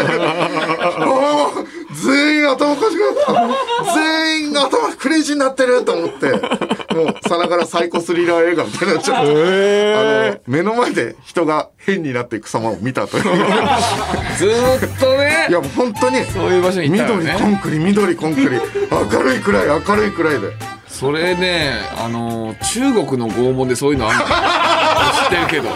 [1.04, 3.92] もう全員頭おかしくなった。
[3.92, 5.84] 全員が頭クレイジーになってる。
[5.84, 6.36] と思って、も
[7.06, 13.24] うさながらサイコスリラー映画みたいになっちゃって、あの、目の前で人が変になっていく様を見たという。
[14.38, 15.48] ずーっとね。
[15.48, 17.00] いやもう本当にそういう場所にね。
[17.00, 18.60] 緑コンクリ緑コンクリ。
[19.12, 20.48] 明るいくらい明るいくらいで
[21.00, 24.24] それねあの中国の拷問でそういうのあるの。
[25.24, 25.74] 知ってるけど。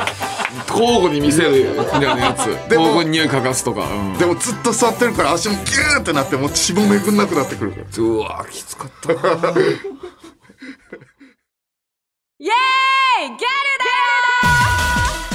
[0.68, 2.48] 交互に見せるみたいなやつ。
[2.70, 4.18] 交互に匂い嗅がすとか、うん。
[4.18, 7.84] でもずっと座ってるから足もギューってなってもう血もめくんなくなってくるから。
[7.96, 9.08] うわきつかった。
[9.08, 13.48] なイエーイギャルだよ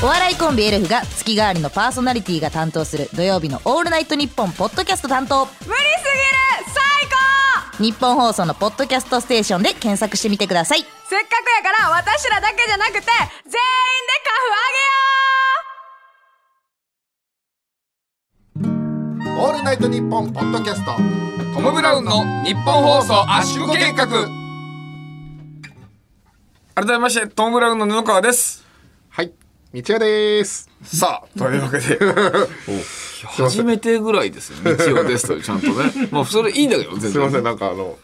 [0.03, 5.45] お笑いコンビエルフが月替わりのパーソナリティが担当する土曜日の「オールナイトニッポン」ポッドキャスト担当。
[5.45, 6.48] 無理すぎる
[7.79, 10.79] 日本放送のポッドキャストステーションで検索してみてください。
[10.79, 13.53] せっかくやから私らだけじゃなくて全員で
[14.23, 14.31] カ
[19.35, 20.91] フオールナイトニッポンポッドキャスト
[21.55, 24.05] トム・ブラウンの日本放送圧縮計画。
[26.75, 28.65] 改めましてトム・ブラウンの布川です
[29.09, 29.31] はい
[29.71, 30.67] 道屋です。
[30.81, 31.99] さあというわけで。
[33.27, 34.57] 初めてぐらいですよ。
[34.63, 36.09] 日曜ですとちゃんとね。
[36.09, 37.11] まあそれいいんだけど全然。
[37.11, 37.99] すいませんなんかあの、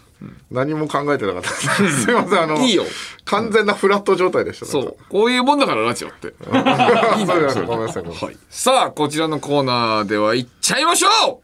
[0.52, 1.50] 何も考えてなかった。
[1.82, 2.84] ですすいませんあのいいよ。
[3.24, 4.98] 完全なフラット状態でしたそう。
[5.10, 6.28] こういうもんだからラジオって。
[7.18, 8.04] いいんだごめんなさいごめんなさい。
[8.04, 8.38] はい。
[8.52, 11.42] さあこちらのコーナーでは行っちゃいましょ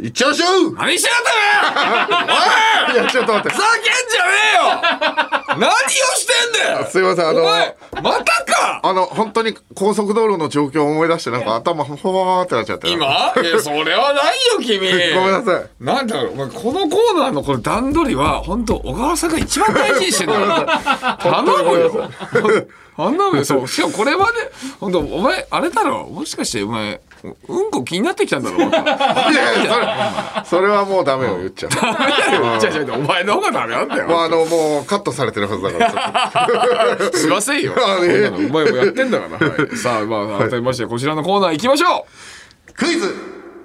[0.00, 0.72] いっちゃいましょう！
[0.72, 2.10] う何してやっ
[2.90, 3.04] たねい！
[3.04, 3.56] やちょっと待って。
[3.56, 4.32] ふざけんじゃね
[5.54, 5.60] えよ！
[5.60, 5.70] 何を
[6.16, 6.86] してんだよ！
[6.86, 7.42] すいませんあの
[8.02, 8.80] またか！
[8.82, 12.88] あの本当に高速道路の状況を思い出してなんか頭ほわーってなっちゃって。
[12.90, 13.06] 今？
[13.06, 13.08] い
[13.46, 14.78] やそれはないよ君。
[15.14, 15.84] ごめんなさい。
[15.84, 20.66] なんだろうお前このコーナーのこの段取りは本当小川さんが一番大事にしてんだよ。
[21.22, 22.08] 頼むよ。
[22.96, 23.44] 頼むよ。
[23.44, 23.68] そう。
[23.68, 24.32] しかもこれまで
[24.80, 26.04] 本当お前あれだろ。
[26.06, 27.00] もしかしてお前
[27.48, 28.56] うんこ気になってきたんだろ。
[28.58, 28.68] いや
[29.62, 29.83] いやそれ
[30.44, 31.70] それはもうダメよ言っちゃう。
[32.64, 34.08] 違う違う違うお前の方がダメなんだよ。
[34.08, 37.10] もうあのもうカットされてるはずだから。
[37.12, 37.72] すいませんよ。
[37.76, 38.00] お
[38.52, 39.48] 前もやってんだから。
[39.48, 42.06] はい、さあ、まあ、改めまして、こちらのコーナー行きましょ
[42.76, 43.14] クイズ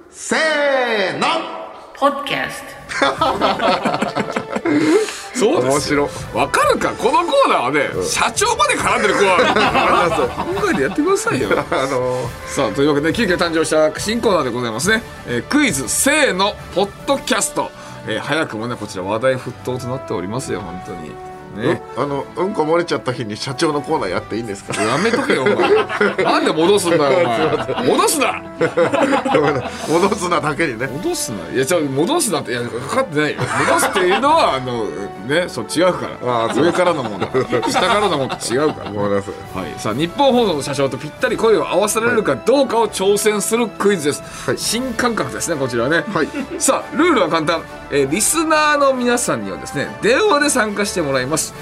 [0.09, 1.27] せーの。
[1.27, 1.99] う。
[1.99, 3.03] そうです
[5.45, 5.59] よ。
[5.59, 6.89] 面白わかるか？
[6.91, 9.61] このコーナーはね、社長まで絡んでるコーナーだか
[10.27, 10.45] ら。
[10.45, 11.49] 考えてやってくださいよ。
[11.51, 11.55] あ
[11.87, 15.01] のさあ、というわけで、急遽誕生した新コーナーでございますね。
[15.27, 17.71] えークイズ、せーの、ポッドキャスト。
[18.07, 21.11] えー早くもね、こちら話題沸騰となっておりますよ、本当に。
[21.59, 21.81] ね。
[21.97, 24.81] あのうんこ漏れちゃった日に社長のコーナーやっていいんですか？
[24.81, 26.23] やめとけよ、お前。
[26.23, 27.87] なんで戻すんだよ、お前。
[27.87, 28.41] 戻すな。
[29.89, 30.87] 戻すなだけにね。
[30.87, 31.37] 戻すな。
[31.53, 33.37] いやじゃあ戻すなっていやかかってないよ。
[33.69, 34.85] 戻すっていうのはあの
[35.27, 36.45] ねそう違うから。
[36.45, 37.27] あ上からのもの。
[37.69, 38.91] 下からのものと違うから。
[38.91, 44.57] ごめんなさいはい、さあ日本放送の社長とぴったり声を合わせられるかどうかを挑戦するクイズです、はい。
[44.57, 46.27] 新感覚ですねこちらはね、はい。
[46.59, 51.53] さあルールは簡単、えーリスナーの皆さんにはですね電話で参加してもらいます、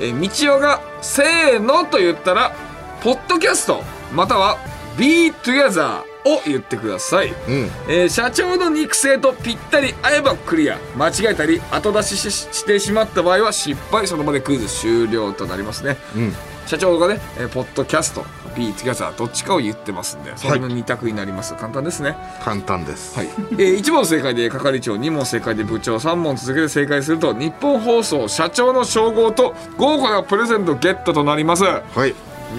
[0.00, 2.54] えー、道夫が「せーの」と言ったら
[3.02, 4.58] 「ポッドキャスト」または
[4.98, 7.70] 「Be Together」を言ってください、うん。
[7.88, 10.76] えー社長の肉声とぴったり合えばクリア。
[10.96, 14.08] 間違えたり後出しししてしまった場合は失敗。
[14.08, 16.34] その場でクイズ終了となりますね、うん。
[16.66, 22.16] 社長がね、えーポッドキャスト B ティガザーどっちかを言ってますんでそれの2択になります、簡単ですね。
[22.42, 23.16] 簡単です。
[23.16, 31.62] はい、えー、1問正解で係長2問正解で部長3問続けて正解すると日本放送社長の称号と豪華なプレゼントゲットとなります。
[31.62, 31.66] い。
[31.66, 32.14] やはい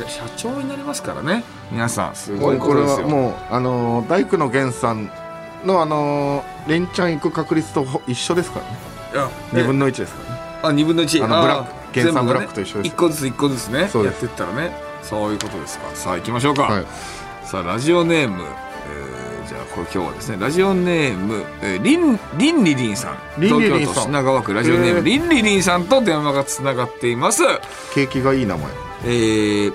[0.07, 1.43] 社長になりますからね。
[1.71, 3.07] 皆さんすごいここれとですよ。
[3.07, 5.09] はもうあのー大工の源さん
[5.65, 8.77] のあのー連チャン行く確率とほ一緒ですからね。
[9.13, 10.41] いや2分の1ですからね。
[10.63, 11.99] あ2分の1あのブラック。
[11.99, 12.95] 原産ブラックと一緒です。
[12.95, 14.25] 1個ずつ1個ずつねそうです。
[14.25, 15.89] やってったらねそういうことですか。
[15.95, 16.85] さあ行きましょうか、はい。
[17.45, 23.17] さあラジオネーム、えーじゃあこれ今日はですねラジオネーム、えー、リンリンリリンさん。
[23.41, 23.93] リンリリンさん。
[23.93, 25.03] 東京都品川区ラジオネーム、へー。
[25.03, 27.43] リンリリンさんと電話がつながっています。
[27.93, 28.67] 景気がいい名前。
[29.05, 29.73] えー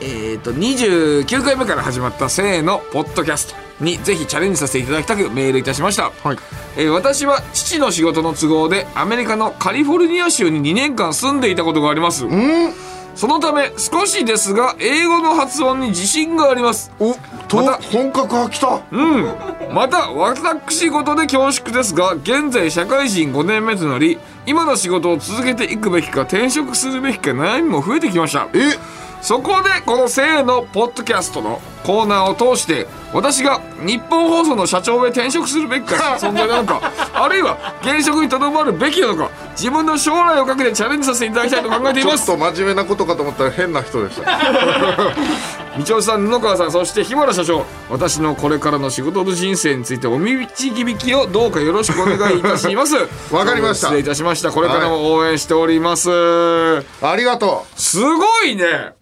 [0.00, 6.38] えーと29回目から始まった「せーの」ポッドキャストにぜひチャレンジさせていただきたくメールいたしました、はい。
[6.76, 12.26] えー私は父の仕事の都合でアメリカのカリフォルニア州に2年間住んでいたことがあります。
[12.26, 12.72] うん
[13.18, 16.92] そのため少しですが英語の発音に自信があります。
[17.00, 17.16] お
[17.48, 18.80] とまた本格派来た。
[18.92, 19.74] うん。
[19.74, 28.46] また私事で恐縮ですが現在社会人5年目となり今の仕事を続けていくべきか転職するべきか悩みも増えてきました。
[28.54, 28.78] え
[29.20, 36.80] そこでこの「せーの」ポッドキャストのコーナーを通して私が日本放送の社長へ転職するべきか 存在なのか
[37.14, 42.26] あるいは現職にとどまるべきなのか自分の将来をかけてチャレンジさせていただきたいと考えています。
[42.26, 44.30] ちょっと真面目なことかと思ったら変な人でした。
[45.84, 52.94] 道夫さん布川さんそして日原社長私のこれからの仕事の人生についてお導きをどうかよろしくお願いいたします。
[53.32, 53.86] わかりました。
[53.88, 54.50] 失礼いたしました。
[54.50, 56.82] これからも応援しております、あ
[57.16, 58.97] りがとすごいね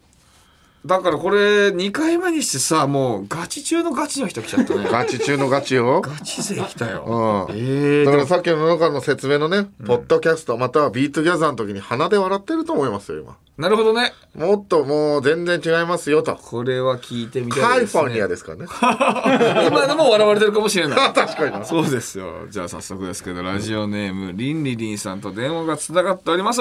[0.87, 4.85] だからこれ2回目にしてさもうガチ中のガチの人来ちゃったね。
[4.89, 6.01] うガチ中のガチよ。
[6.01, 7.47] ガチ勢来たよ。
[7.49, 7.57] うん。
[7.57, 13.37] ええだからさっきの野中の説明のね、ポッドキャストまたは Be Together の時に鼻で笑ってると思いますよ今。
[13.59, 14.13] なるほどね。
[14.35, 16.37] もっともう全然違いますよと。
[16.37, 18.67] これは聞いてみたいですね、カリフォルニアですからね。
[19.67, 20.99] 今でも笑われてるかもしれない。
[21.13, 21.65] 確かにな。
[21.65, 22.47] そうですよ。
[22.51, 26.61] じゃあ早速ですけど、ラジオネーム、リンリリンさんと電話がつながっております。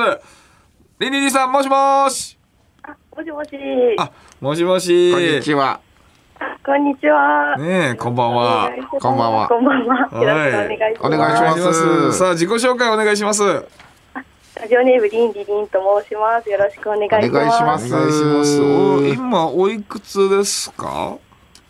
[1.00, 2.38] リンリリンさん、もしもーし。
[3.15, 3.49] もしもし。
[3.97, 5.12] あ、もしもし。
[5.13, 5.80] こんにちは
[6.39, 7.56] あこんにちは。
[7.58, 9.97] ねえこんばんはこんばんはこんばんは。
[10.21, 11.06] よろしくお願いします。
[11.06, 11.73] お願いしま
[12.13, 13.63] すさあ自己紹介お願いしますおラ
[14.67, 16.49] ジオネームリンリリンと申します。
[16.49, 17.30] よろしくお願いします。
[17.30, 21.17] お願いします願いしますお今おいくつですか？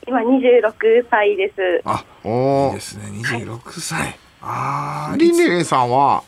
[0.08, 1.82] 今26歳です。
[1.86, 6.24] あいおーいですね26歳ああリンリリンさんは？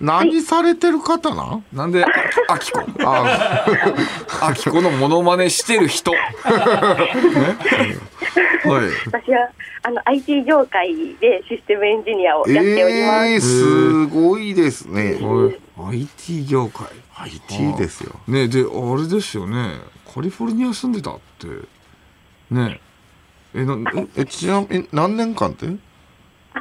[0.00, 1.64] 何されてる方なん？
[1.72, 2.04] なんで
[2.48, 3.64] あきこあ
[4.42, 6.12] あきこのモノマネしてる人。
[6.12, 6.18] ね。
[8.64, 8.90] はい。
[9.06, 9.50] 私は
[9.82, 13.28] あの IT 業界でシステムエンジニアをやっております。
[13.28, 15.18] えー、すごいですね。
[15.20, 15.50] は
[15.92, 15.98] い。
[15.98, 16.86] IT 業界。
[17.16, 18.12] IT ですよ。
[18.26, 19.74] ねであれですよね。
[20.14, 21.46] カリフォルニア住んでたって。
[22.50, 22.80] ね。
[23.54, 25.66] えなええちなみに何年間って？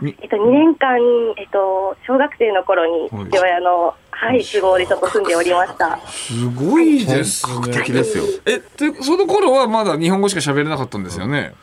[0.03, 0.97] えっと2年間
[1.37, 5.97] えっと小学生の頃にはい父親のはい都合でちょっと住んでおりました。
[6.07, 7.53] すごいですね。
[7.53, 8.23] 本格的ですよ。
[8.45, 11.53] えでその頃はまだ日本語しか喋れなかったんですよね？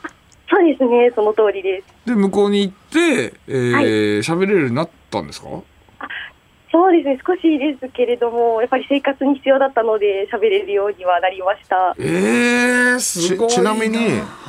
[0.49, 2.09] そうですね、その通りです。
[2.09, 5.49] で向こうに行ってえー喋、れるようになったんですか？
[6.71, 11.95] そうですね、少しですけれども、やっぱり生活に必要だったので、喋れるようにはなりました。
[11.99, 13.97] えー、すごいちちなみに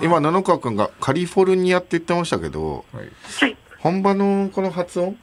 [0.02, 3.02] 今布川君がカリフォルニアって言ってましたけどは
[3.48, 3.56] い
[3.88, 5.18] 本場のこの発音？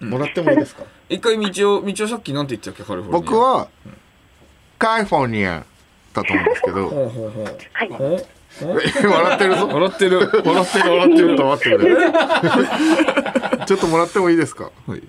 [0.00, 3.68] もらってもいいですか、 一回道を道をさっきなんて言ってたっけカリフォルニア僕は。
[4.78, 5.64] カリフォルニア
[6.12, 6.88] だと思うんですけど。
[6.88, 7.44] ほうほうほう。
[7.72, 7.90] はい。
[7.90, 9.68] 笑ってるぞ。
[9.72, 10.18] 笑ってる。
[10.18, 11.36] 笑ってる笑ってる。
[11.36, 11.96] と待ってくれ
[13.66, 14.70] ちょっともらってもいいですか？
[14.86, 15.02] はい。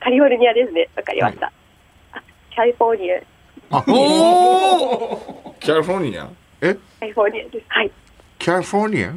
[0.00, 1.52] カリフォルニアですね、わかりました。
[2.12, 2.22] あ
[2.54, 3.20] カリフォルニア、
[3.70, 3.80] お
[5.48, 6.28] おキャリフォルニア？
[6.62, 6.76] え？
[7.00, 7.64] カリフォルニアです。
[7.68, 7.90] はい。
[8.42, 9.12] カリフォルニア？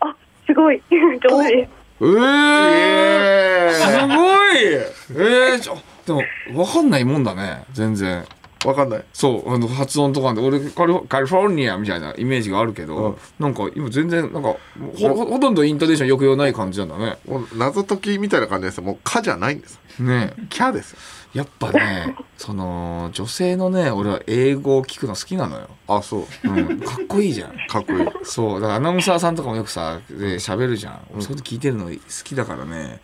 [0.00, 0.14] あ、
[0.46, 1.83] すごい、 上手です。
[2.00, 5.22] えー、すえごい。
[5.26, 7.64] えー、ちょでも分かんないもんだね。
[7.72, 8.24] 全然。
[8.60, 9.04] ー、わかんない。
[9.12, 10.40] そうあの発音とかで。
[10.40, 13.16] 俺カリカリフォルニアみたいなイメージがあるけど、うん。
[13.38, 14.56] なんか今全然なんか
[14.96, 17.16] ほほほとんどイントネーション抑揚ない感じなんだね。
[17.26, 18.84] もう謎解きみたいな感じですよ。
[18.84, 19.78] もう「か」じゃないんです。
[20.00, 20.98] ねキャですよ
[21.34, 26.48] やっぱね その女性のね俺は英語を聞くの好きなのよ、あそう。
[26.48, 27.56] うん、かっこいいじゃん。
[27.68, 28.08] かっこいい。
[28.22, 28.60] そう。
[28.60, 31.00] だからアナウンサーさんとかもよくさで喋るじゃん。
[31.12, 31.90] 俺そういうの聞いてるの好
[32.24, 33.00] きだからね。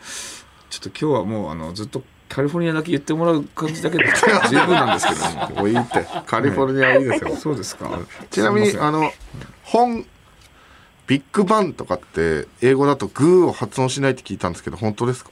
[0.70, 4.04] ちょっと今日はもうあのずっとカリフォルニアだけ言ってもらう感じだけで
[4.48, 5.72] 十分なんですけどももうい。
[5.74, 7.34] いってカリフォルニアはいいですよ。
[7.36, 7.90] そうですか。
[8.30, 8.88] ちなみにすいません。
[8.88, 9.12] あの
[9.64, 10.06] 本
[11.08, 15.30] ビッグバンとかって英語だとグーを発音しないって聞いたんですけど本当ですか？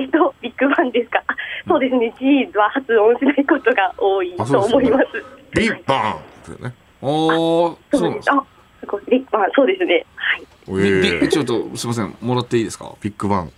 [0.00, 1.22] えっと、ビッグバンですか？
[1.26, 1.34] あ
[1.68, 5.04] そうですね、G は発音しないことが多いと思います。
[5.52, 8.42] ビッグバンってねおーそうですあ、
[8.80, 10.06] すごい、ビッグバン、そうですね。
[10.16, 10.46] はい。
[11.22, 12.94] えちょっとすいませんもらっていいですか？
[13.02, 13.52] ビッグバン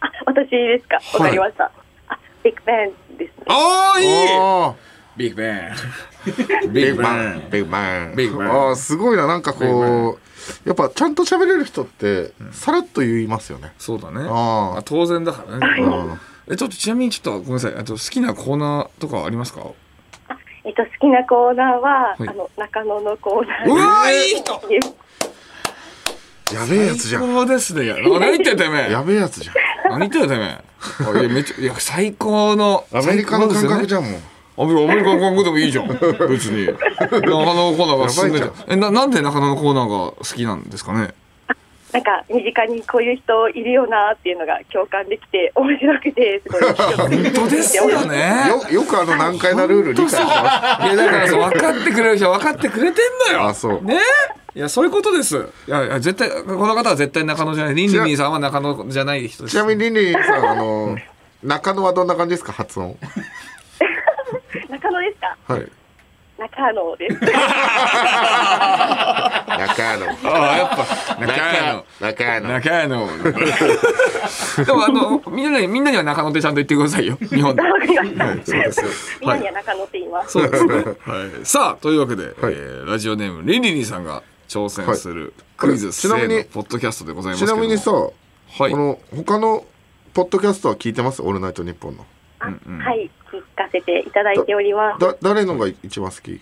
[0.00, 0.96] あ、私ですか？
[1.18, 1.70] わかりました。
[2.08, 2.72] あ、ビッグバ
[3.14, 3.44] ンですね。
[3.48, 9.26] ああいいビッグバンビッグバンビッグバンビッグバンあーすごいな。
[9.26, 10.18] なんかこ
[10.64, 13.72] うやっぱちゃんと喋れる人ってさらっと言いますよね。
[13.78, 14.26] そうだね。
[14.28, 15.66] ああ当然だからね。
[15.84, 17.74] あえちょっとちなみにちょっとごめんなさい。
[17.74, 19.60] あと好きなコーナーとかありますか？
[20.64, 22.28] えっと、好きなコーナーは、はい。
[22.28, 23.68] あの、中野のコーナー。
[23.72, 24.52] うわいい人。
[26.54, 27.22] やべえやつじゃん。
[27.22, 27.86] 最高ですね。
[27.86, 28.92] 何言っててめえ。
[28.92, 29.56] やべえやつじゃん。
[29.90, 30.72] 何言っててめえ。
[31.04, 34.20] あいやめっちゃいや最高のアメリカの感覚じゃゃんもう
[34.56, 35.88] アメリカアメリカの感覚でもいいじゃん。
[36.28, 36.66] 別に。
[36.66, 41.14] 中野のコーナーが進んでるやばいじえななんで中野のコーナーが好きなんですかね？
[41.92, 46.62] なんか、身近にこういう人いるよなっていうのが共感できて、面白くて、すごい。
[46.72, 48.32] 本当ですよね。
[48.70, 50.30] よよくあの難解なルール理解してま
[50.86, 53.48] いやだからそう分かってくれる人は分かってくれてんのよ。
[53.48, 53.84] あそう。
[53.84, 53.98] ね？
[54.54, 55.36] いやそういうことです。
[55.68, 57.74] いやいや絶対この方は絶対中野じゃない。
[57.74, 59.52] リンリンさんは中野じゃない人です。
[59.54, 60.96] すちなみにリンリンさんあの
[61.42, 62.52] 中野はどんな感じですか？
[62.52, 62.96] 発音
[65.22, 65.70] 中野ですかはい。
[66.38, 67.20] 中野です。
[67.20, 67.30] 中
[69.98, 70.10] 野。
[70.24, 70.76] ああやっぱ
[71.20, 71.30] 中
[71.72, 71.84] 野。
[72.00, 72.48] 中野。
[72.48, 73.06] 中野。
[74.66, 77.16] でもあのみんなにみんなには中野ってちゃんと言ってくださいよ。
[77.20, 77.62] 日本で。
[77.62, 77.86] はい
[78.44, 78.88] そうですよ
[79.20, 80.32] みんなには中野って言います。
[80.32, 82.34] そうですね、はい、さあというわけで、はい。
[82.40, 87.62] えーラジオネームリンリンリンさんが挑戦するクイズちなみにポッドキャストでございますちけども。
[87.62, 88.08] なみにさ、は
[88.68, 88.70] い。
[88.72, 89.64] この他の
[90.12, 91.22] ポッドキャストは聞いてます？
[91.22, 92.04] オールナイトニッポンの。
[92.40, 92.52] あは
[92.94, 93.10] い、聞
[93.64, 95.00] かせていただいております。
[95.00, 96.40] だ誰のが一番好き？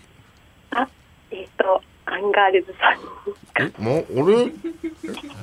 [0.71, 0.87] あ、
[1.31, 2.99] えっ、と、アンガールズさん
[3.61, 3.81] ですか。
[3.81, 4.51] もう俺？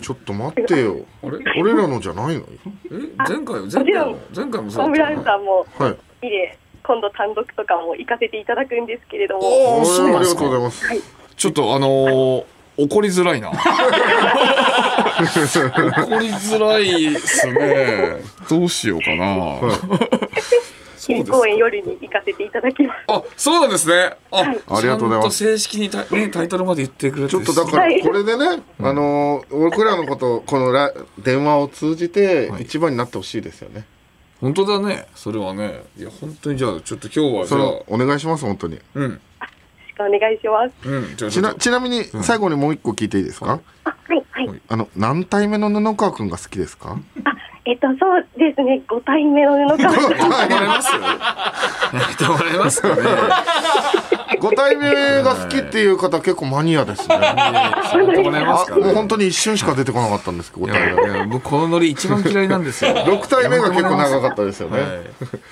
[0.01, 1.07] ちょっと待ってよ。
[1.23, 1.39] あれ？
[1.61, 2.45] 俺らのじゃないの？
[2.45, 5.93] え前回前回も前回もそうホームランさんもはい。
[5.93, 10.41] 好きで、今度単独とかも行かせていただくんですけれども、おーそうなんですか。
[10.43, 10.99] ありがとうござい。
[10.99, 12.45] ます、ちょっとあのー
[12.81, 13.51] 怒りづらいな。
[13.59, 13.59] 怒
[16.21, 18.19] りづらいっすね。
[18.49, 19.59] どうしようかな。
[19.59, 22.99] 日々公演夜に行かせていただきます。
[23.09, 24.17] あそうなんですね。
[24.31, 24.61] あ、はい。
[24.69, 25.39] ありがとうございます。
[25.39, 27.31] ちゃんと正式にタイ,、ね、タイトルまで言ってくれて。
[27.31, 32.63] ちょっとだからこれでね、あのー僕らのことこのラ電話を通じてはい。
[32.63, 33.85] 一番になってほしいですよね、
[34.41, 35.07] 本当だね。
[35.15, 35.83] それはね。
[35.97, 37.61] いや本当にじゃあちょっと今日はじゃあ。
[37.61, 38.79] それお願いします本当に。
[38.95, 39.03] うん。
[39.03, 40.89] よろしくお願いします。
[40.89, 41.17] うん。
[41.17, 44.61] じゃあちなちなみに最後にもう一個聞いていいですか、あ、はい、はい。
[44.69, 46.99] あの何体目の布川くんが好きですか？
[47.25, 47.31] あ、
[47.69, 50.11] えっと、そうですね、5体目の布川さん。
[50.11, 51.01] やってもらえますや
[52.15, 53.03] ってもらえますかね。
[54.41, 57.17] 5体目が好きっていう方結構マニアですね。
[57.17, 62.93] もう本当に一瞬しか出てこなかったんですけど5いやいや僕このノリ一番嫌いなんですよ。
[62.93, 64.89] 6体目が結構長かったですよね、はい。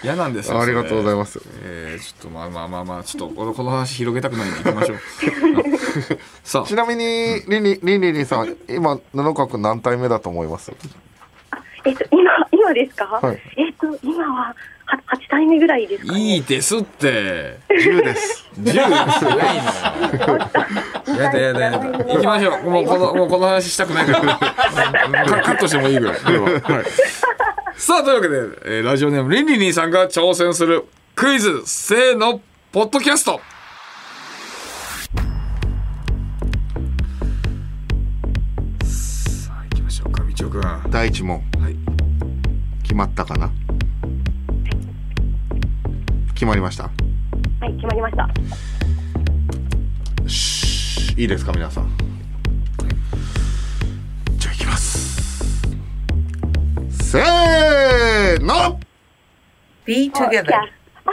[0.04, 1.40] 嫌なんですよありがとうございまます。
[1.64, 4.98] えー、ちょっとまあまあまあまあちょっとこのこの話広げたくないんで行きましょう。
[6.44, 6.66] さあ。
[6.66, 10.72] ちなみにリンリンリンリンリンさん今布川くん何体目だと思います？
[11.86, 13.38] えっと、今、今ですか、はい。
[13.56, 14.54] えっと、今は、
[14.86, 16.18] は8体目ぐらいですか、ね。
[16.18, 17.58] いいですって。
[17.68, 18.48] 10です。
[18.60, 19.24] 10です。
[19.24, 19.56] ない
[21.06, 21.60] のやだやだ。
[21.60, 22.70] やだ行きましょう。
[22.70, 24.36] もうこのもうこの話したくないから。
[25.26, 26.14] カカットしてもいいぐらい。
[26.14, 26.80] はは。
[26.82, 26.84] い
[27.76, 32.40] さあというわけで、えーラジオネームリンリンリンさんが挑戦するクイズせーの
[32.72, 33.40] ポッドキャスト
[40.56, 41.38] うかみちおくんは第一問。
[41.38, 41.42] い。
[42.82, 43.50] 決まったかな？
[46.34, 46.84] 決まりました？
[46.84, 46.90] は
[47.68, 48.28] い、決まりました。
[50.28, 51.14] し。
[51.18, 51.90] いいですか皆さん。
[54.36, 55.62] じゃあいきます。
[56.90, 58.78] せーの
[59.84, 60.52] ！Be together.
[61.06, 61.12] あ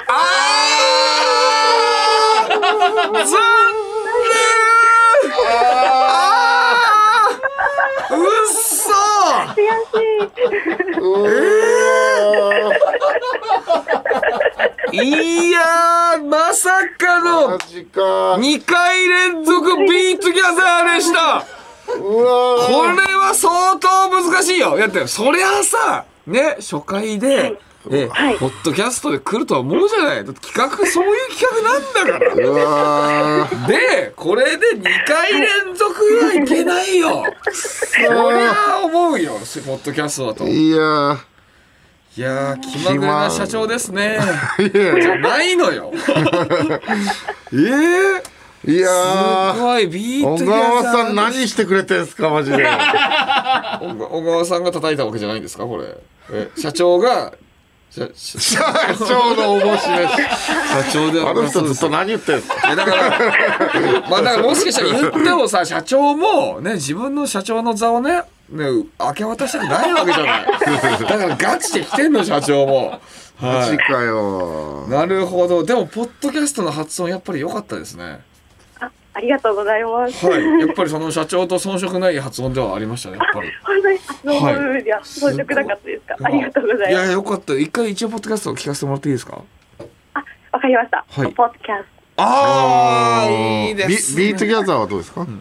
[8.12, 8.73] うっそ
[9.56, 9.58] 悔
[14.92, 15.08] しい。
[15.48, 18.36] いやーまさかのマジか。
[18.36, 21.46] 2回連続 Be Together でした。
[21.86, 24.78] これは相当難しいよ。
[24.78, 27.60] だってそりゃあさね初回で、
[27.92, 28.38] えはい。
[28.38, 30.24] ポッドキャストで来るとは思うじゃない。
[30.26, 33.68] だって企画そういう企画なんだから。
[33.68, 37.24] でこれで2回連続はいけないよ。
[37.52, 40.48] そりゃあ思うよポッドキャストだと。
[40.48, 41.18] いいや
[42.16, 44.20] やー気まぐれな社長ですね。
[44.60, 45.92] ーいやじゃないのよ。
[47.54, 48.24] ええ。
[48.66, 48.88] いや
[49.56, 52.66] すごいビート小ギャザー川さん何してくれてんすかマジで。
[53.82, 55.98] 小 小川さんが叩いたわけじゃないんですかこれ。
[56.32, 57.34] え社長が
[57.94, 58.60] 社
[58.98, 60.08] 長の面白い。
[60.08, 68.66] 社長であの人ずっと何言ってんすかいやだから まあだからもしかしたら言ってもさ社長もね自分の社長の座をねね
[69.00, 70.46] 明け渡したくないわけじゃない。
[71.08, 73.00] だからガチで来てんの社長も。
[73.40, 74.86] はマジかよ。
[74.88, 75.64] いなるほど。
[75.64, 78.22] でもポッドキャストの発音やっぱり良かったですね
[79.14, 80.26] あ、ありがとうございます。
[80.26, 86.16] はいやっぱりその社長と遜色ない発音ではありましたねやっぱり本当に、あの、はいいや、遜色なかったですか？
[86.24, 86.92] ありがとうございます。
[86.92, 89.42] いやよかった一回一応ポッドキャストを聞かせてもらっていいですか？
[90.14, 91.06] あ、わかりました。
[91.08, 91.86] はいポッドキャス
[92.18, 95.32] ああいいですビ Be Together はどうですか、ト、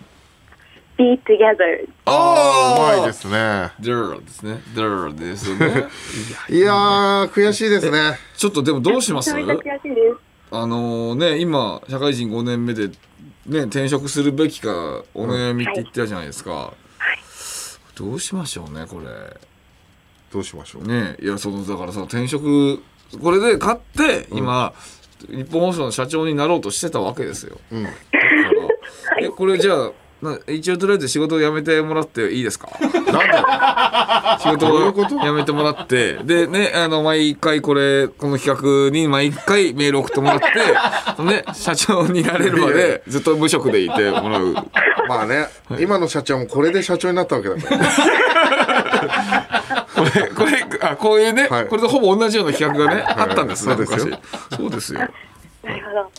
[0.96, 1.86] Be Together。
[2.06, 4.62] ああうまいですねドゥーですね。
[4.74, 5.84] ドゥーですね。
[6.48, 9.34] いやー悔しいですねちょっとでもどうします？
[9.34, 10.16] めちゃめちゃ悔しいです。
[10.54, 12.90] あのね、今、社会人5年目で、
[13.46, 16.74] ね、転職するべきか、お悩みって言ってたじゃないですか。
[17.96, 19.06] どうしましょうね、これ。
[20.32, 20.86] どうしましょう？
[20.86, 22.82] ねいや、その、だからその転職、
[23.20, 24.72] これで買って、今、
[25.28, 27.58] 日本放送の社長になろうとしてたわけですよ。
[27.72, 27.96] うんだか
[29.20, 29.90] ら え、これじゃあ、
[30.22, 32.68] な一応とりあえず仕事を辞めてもらっていいですか？
[32.80, 32.98] なんで？
[34.42, 35.16] 仕事どういうこと？
[35.16, 44.54] を辞めてもらって、でね、あの、毎回これ、この企画に毎回メール送ってもらって、ね、社長になれるまでずっと無職でいてもらう。
[45.08, 45.48] まあね、
[45.80, 47.84] 今の社長もこれで社長になったわけだから
[49.92, 54.08] これ、これ、あ、こういうね、はいこれとほぼ同じような企画がね、あったんですね、そうです。
[54.56, 55.00] そうですよ。
[55.00, 55.06] な
[55.76, 56.10] るほど。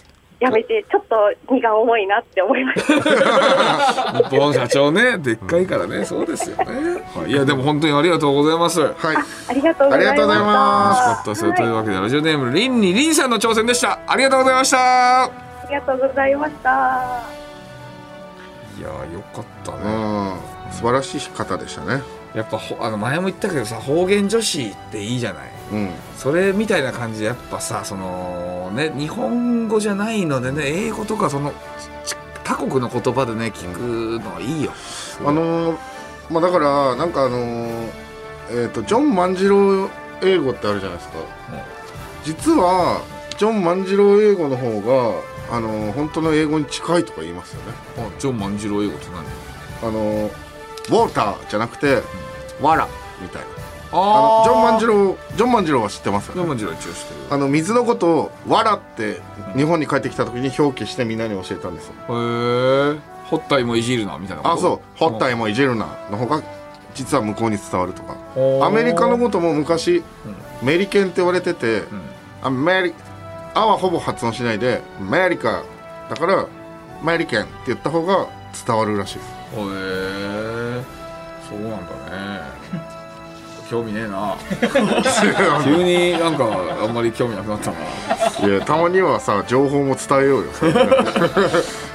[0.43, 4.29] やめて、ちょっと荷が重いなって思いました。
[4.29, 7.01] 日本社長ね、でっかいからね、そうですよね。
[7.15, 8.81] はい、いや、でも本当にありがとうございます。
[8.81, 9.17] 楽しはい
[9.49, 10.09] ありがとうございました。
[10.09, 11.57] ありがとうございますかった。
[11.57, 13.99] というわけで、ラジオネーム、リンにリンさんの挑戦でした。
[14.07, 14.77] ありがとうございました。
[14.77, 15.31] いあ
[15.69, 16.69] りがとうございました。
[18.81, 19.77] やー、よかったね。
[19.85, 22.01] うん素晴らしい方でしたね
[22.33, 25.89] やっぱほあの前も言ったけどさ方言女子っていいじゃないうん。
[26.17, 31.51] それみたいな感じでやっぱさそのね日本語じゃないのでね英語とかその
[32.05, 34.71] ち他国の言葉でね聞くのはいいよ、
[35.25, 35.77] あのー
[36.29, 37.89] まあだからなんかあのー
[38.51, 39.89] えっ、とジョン万次郎
[40.21, 41.17] 英語ってあるじゃないですか、
[42.23, 43.01] 実は
[43.37, 45.21] ジョン万次郎英語の方が
[45.55, 47.73] あの本当の英語に近いとか言いますよね。
[47.97, 49.07] あジョン万次郎英語って
[49.81, 49.89] 何？
[49.89, 49.99] あの
[50.29, 52.01] ウォーターじゃなくて
[52.61, 52.87] わら
[53.21, 53.47] みたいな。
[53.47, 53.62] あ
[53.95, 56.41] あのジョン万次郎ジョン万次郎は知ってますよね？
[56.41, 59.21] ジョン万次郎一応知ってるあの水のことを「わら」って
[59.55, 61.93] 日本に帰ってきた時に表記してみんなに教えたんですよ。
[62.09, 66.41] へえホッタイもいじるなみたいなあそう「ホッタイイもいじるな」の方が
[66.93, 68.15] 実は向こうに伝わるとか。
[68.65, 70.03] アメリカのことも昔
[70.61, 71.83] メリケンって言われてて、
[72.41, 72.93] アメリ
[73.53, 75.63] 「あ」はほぼ発音しないで「メリカ」
[76.09, 76.45] だから
[77.03, 78.27] 「メリケン」って言った方が
[78.65, 79.27] 伝わるらしいです。
[79.27, 80.83] へえ
[81.49, 82.82] そうなんだね
[83.73, 84.37] 興味ねえな。
[85.65, 86.45] 急になんか
[86.83, 88.47] あんまり興味なくなったな。
[88.47, 90.49] いやたまにはさ情報も伝えようよ。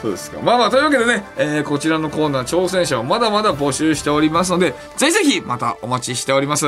[0.03, 0.39] そうですか。
[0.43, 6.67] まあまあというわけでね、えーこちらのコーナー挑戦者をまだまだ募集しておりますのでぜひぜひまたお待ちしております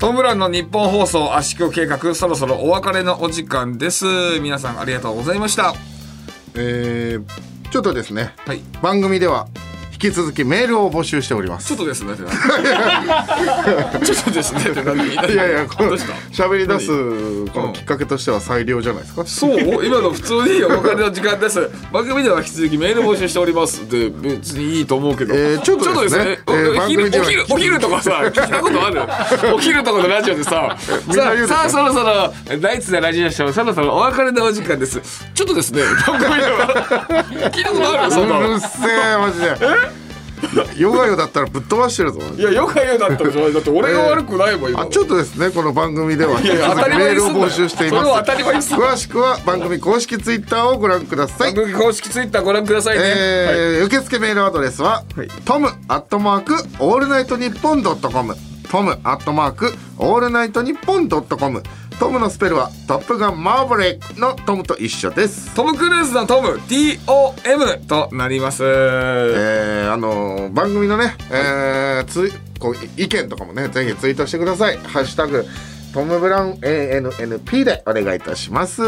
[0.00, 4.06] トム・ブラウンの日本放送圧縮計画そろそろお別れのお時間です。
[4.40, 5.74] 皆さんありがとうございました。
[6.54, 8.34] えーちょっとですね。
[8.46, 8.62] はい。
[8.82, 9.69] 番組では引
[10.00, 11.68] き続きメールを募集しております。
[11.68, 15.96] ちょっとですね ちょっとですね何いやいやこの
[16.32, 16.86] 喋り出す
[17.52, 19.24] このきっかけとしては最良じゃないですか？
[19.26, 21.68] そう今の普通にお別れの時間です。
[21.92, 23.88] 番組では引き続きメール募集しております。
[23.90, 26.40] で別にいいと思うけど、えーちょっとですね。
[26.46, 29.02] おえーお昼お昼お昼とかさ聞いたことある？
[29.54, 30.76] お昼とかのラジオでささ
[31.10, 35.00] あさあそろそろナイツでラジオショーそろそろお別れのお時間です。
[35.34, 37.24] ちょっとですね番組では。
[37.52, 38.12] 聞いたことある？
[38.12, 38.50] そんなの。
[38.50, 39.89] うるせえマジで
[40.76, 42.20] ヨガヨだったらぶっ飛ばしてるぞ。
[42.36, 44.80] いやよく言うだったでしょだって俺が悪くないもん今。
[44.82, 46.40] あちょっとですねこの番組では。
[46.40, 48.74] メールを募集しています。
[48.74, 51.54] 詳しくは番組公式ツイッターをご覧ください。
[51.54, 53.10] 番組公式ツイッターご覧くださいね、はい。
[53.12, 55.04] えー受付メールアドレスは、
[55.44, 58.36] トムアットマークオールナイトニッポンドットコム。
[58.70, 61.64] トムアットマークオールナイトニッポンドットコム
[62.00, 65.54] トムのスペルはトップガンマーヴェリックのトムと一緒です。
[65.54, 74.78] トム・クルーズのトム TOM となります、えーあのー番組のね、えーついこう意見とかもねぜひツイートしてください。
[74.78, 75.44] ハッシュタグ
[75.92, 78.80] トム・ブラウン ANNP でお願いいたします、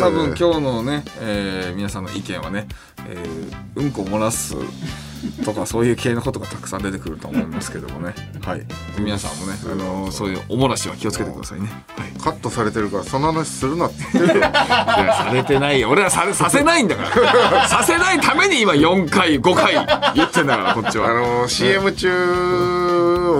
[0.00, 2.66] 多分今日のね、えー皆さんの意見はね、
[3.08, 4.56] えーうんこ漏らす
[5.44, 8.14] とかそういう系のことがたくさん出てくると思いますけどもね。
[8.42, 8.62] はい。
[8.98, 11.68] 皆さんもね、あのーそういうお漏らしは気をつけてくださいね。
[11.96, 12.20] はい。
[12.20, 15.80] カットされてるからその話するなって されてない。
[15.80, 17.02] よ俺はされさせないんだか
[17.52, 17.68] ら。
[17.68, 19.74] させないために今4回5回
[20.16, 22.89] 言ってんだからこっちあはのー CM 中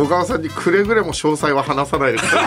[0.04, 2.42] 小川さんにくれぐれも詳細は話さないでください。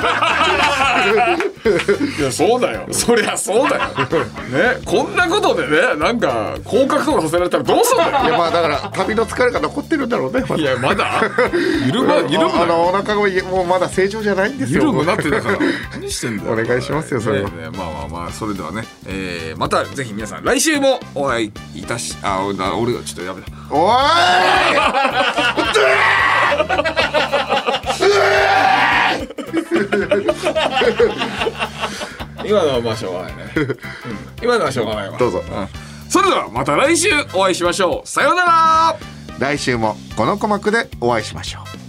[2.19, 2.86] いやそうだよ。
[2.91, 3.84] そりゃそうだよ。
[4.51, 8.09] ねこんなことでねなんか降格とかさせられたらどうすんだよ。
[8.26, 10.61] いやまあだから旅の疲れが残ってるんだろうねまだ。
[10.61, 11.05] いやまだ？
[11.86, 13.17] 緩ま 緩むあなのお腹が
[13.49, 14.82] もうまだ正常じゃないんですよ。
[14.82, 15.57] 緩むなってだから。
[15.93, 16.53] 何してんだよ。
[16.53, 17.49] お願いしますよそれは。
[17.49, 22.57] ねまあまあまあそれではね、えー、またぜひ皆さん来週もお会いいたしあ俺
[22.93, 23.47] がちょっとやめた。
[23.71, 23.93] おい
[32.45, 33.78] 今のはまあしょうがないね、うん。
[34.41, 35.17] 今のはしょうがないわ。
[35.17, 35.39] どうぞ。
[35.39, 35.69] ん。
[36.09, 38.07] それではまた来週お会いしましょう。
[38.07, 38.95] さようなら。
[39.39, 41.83] 来週もこの鼓膜でお会いしましょう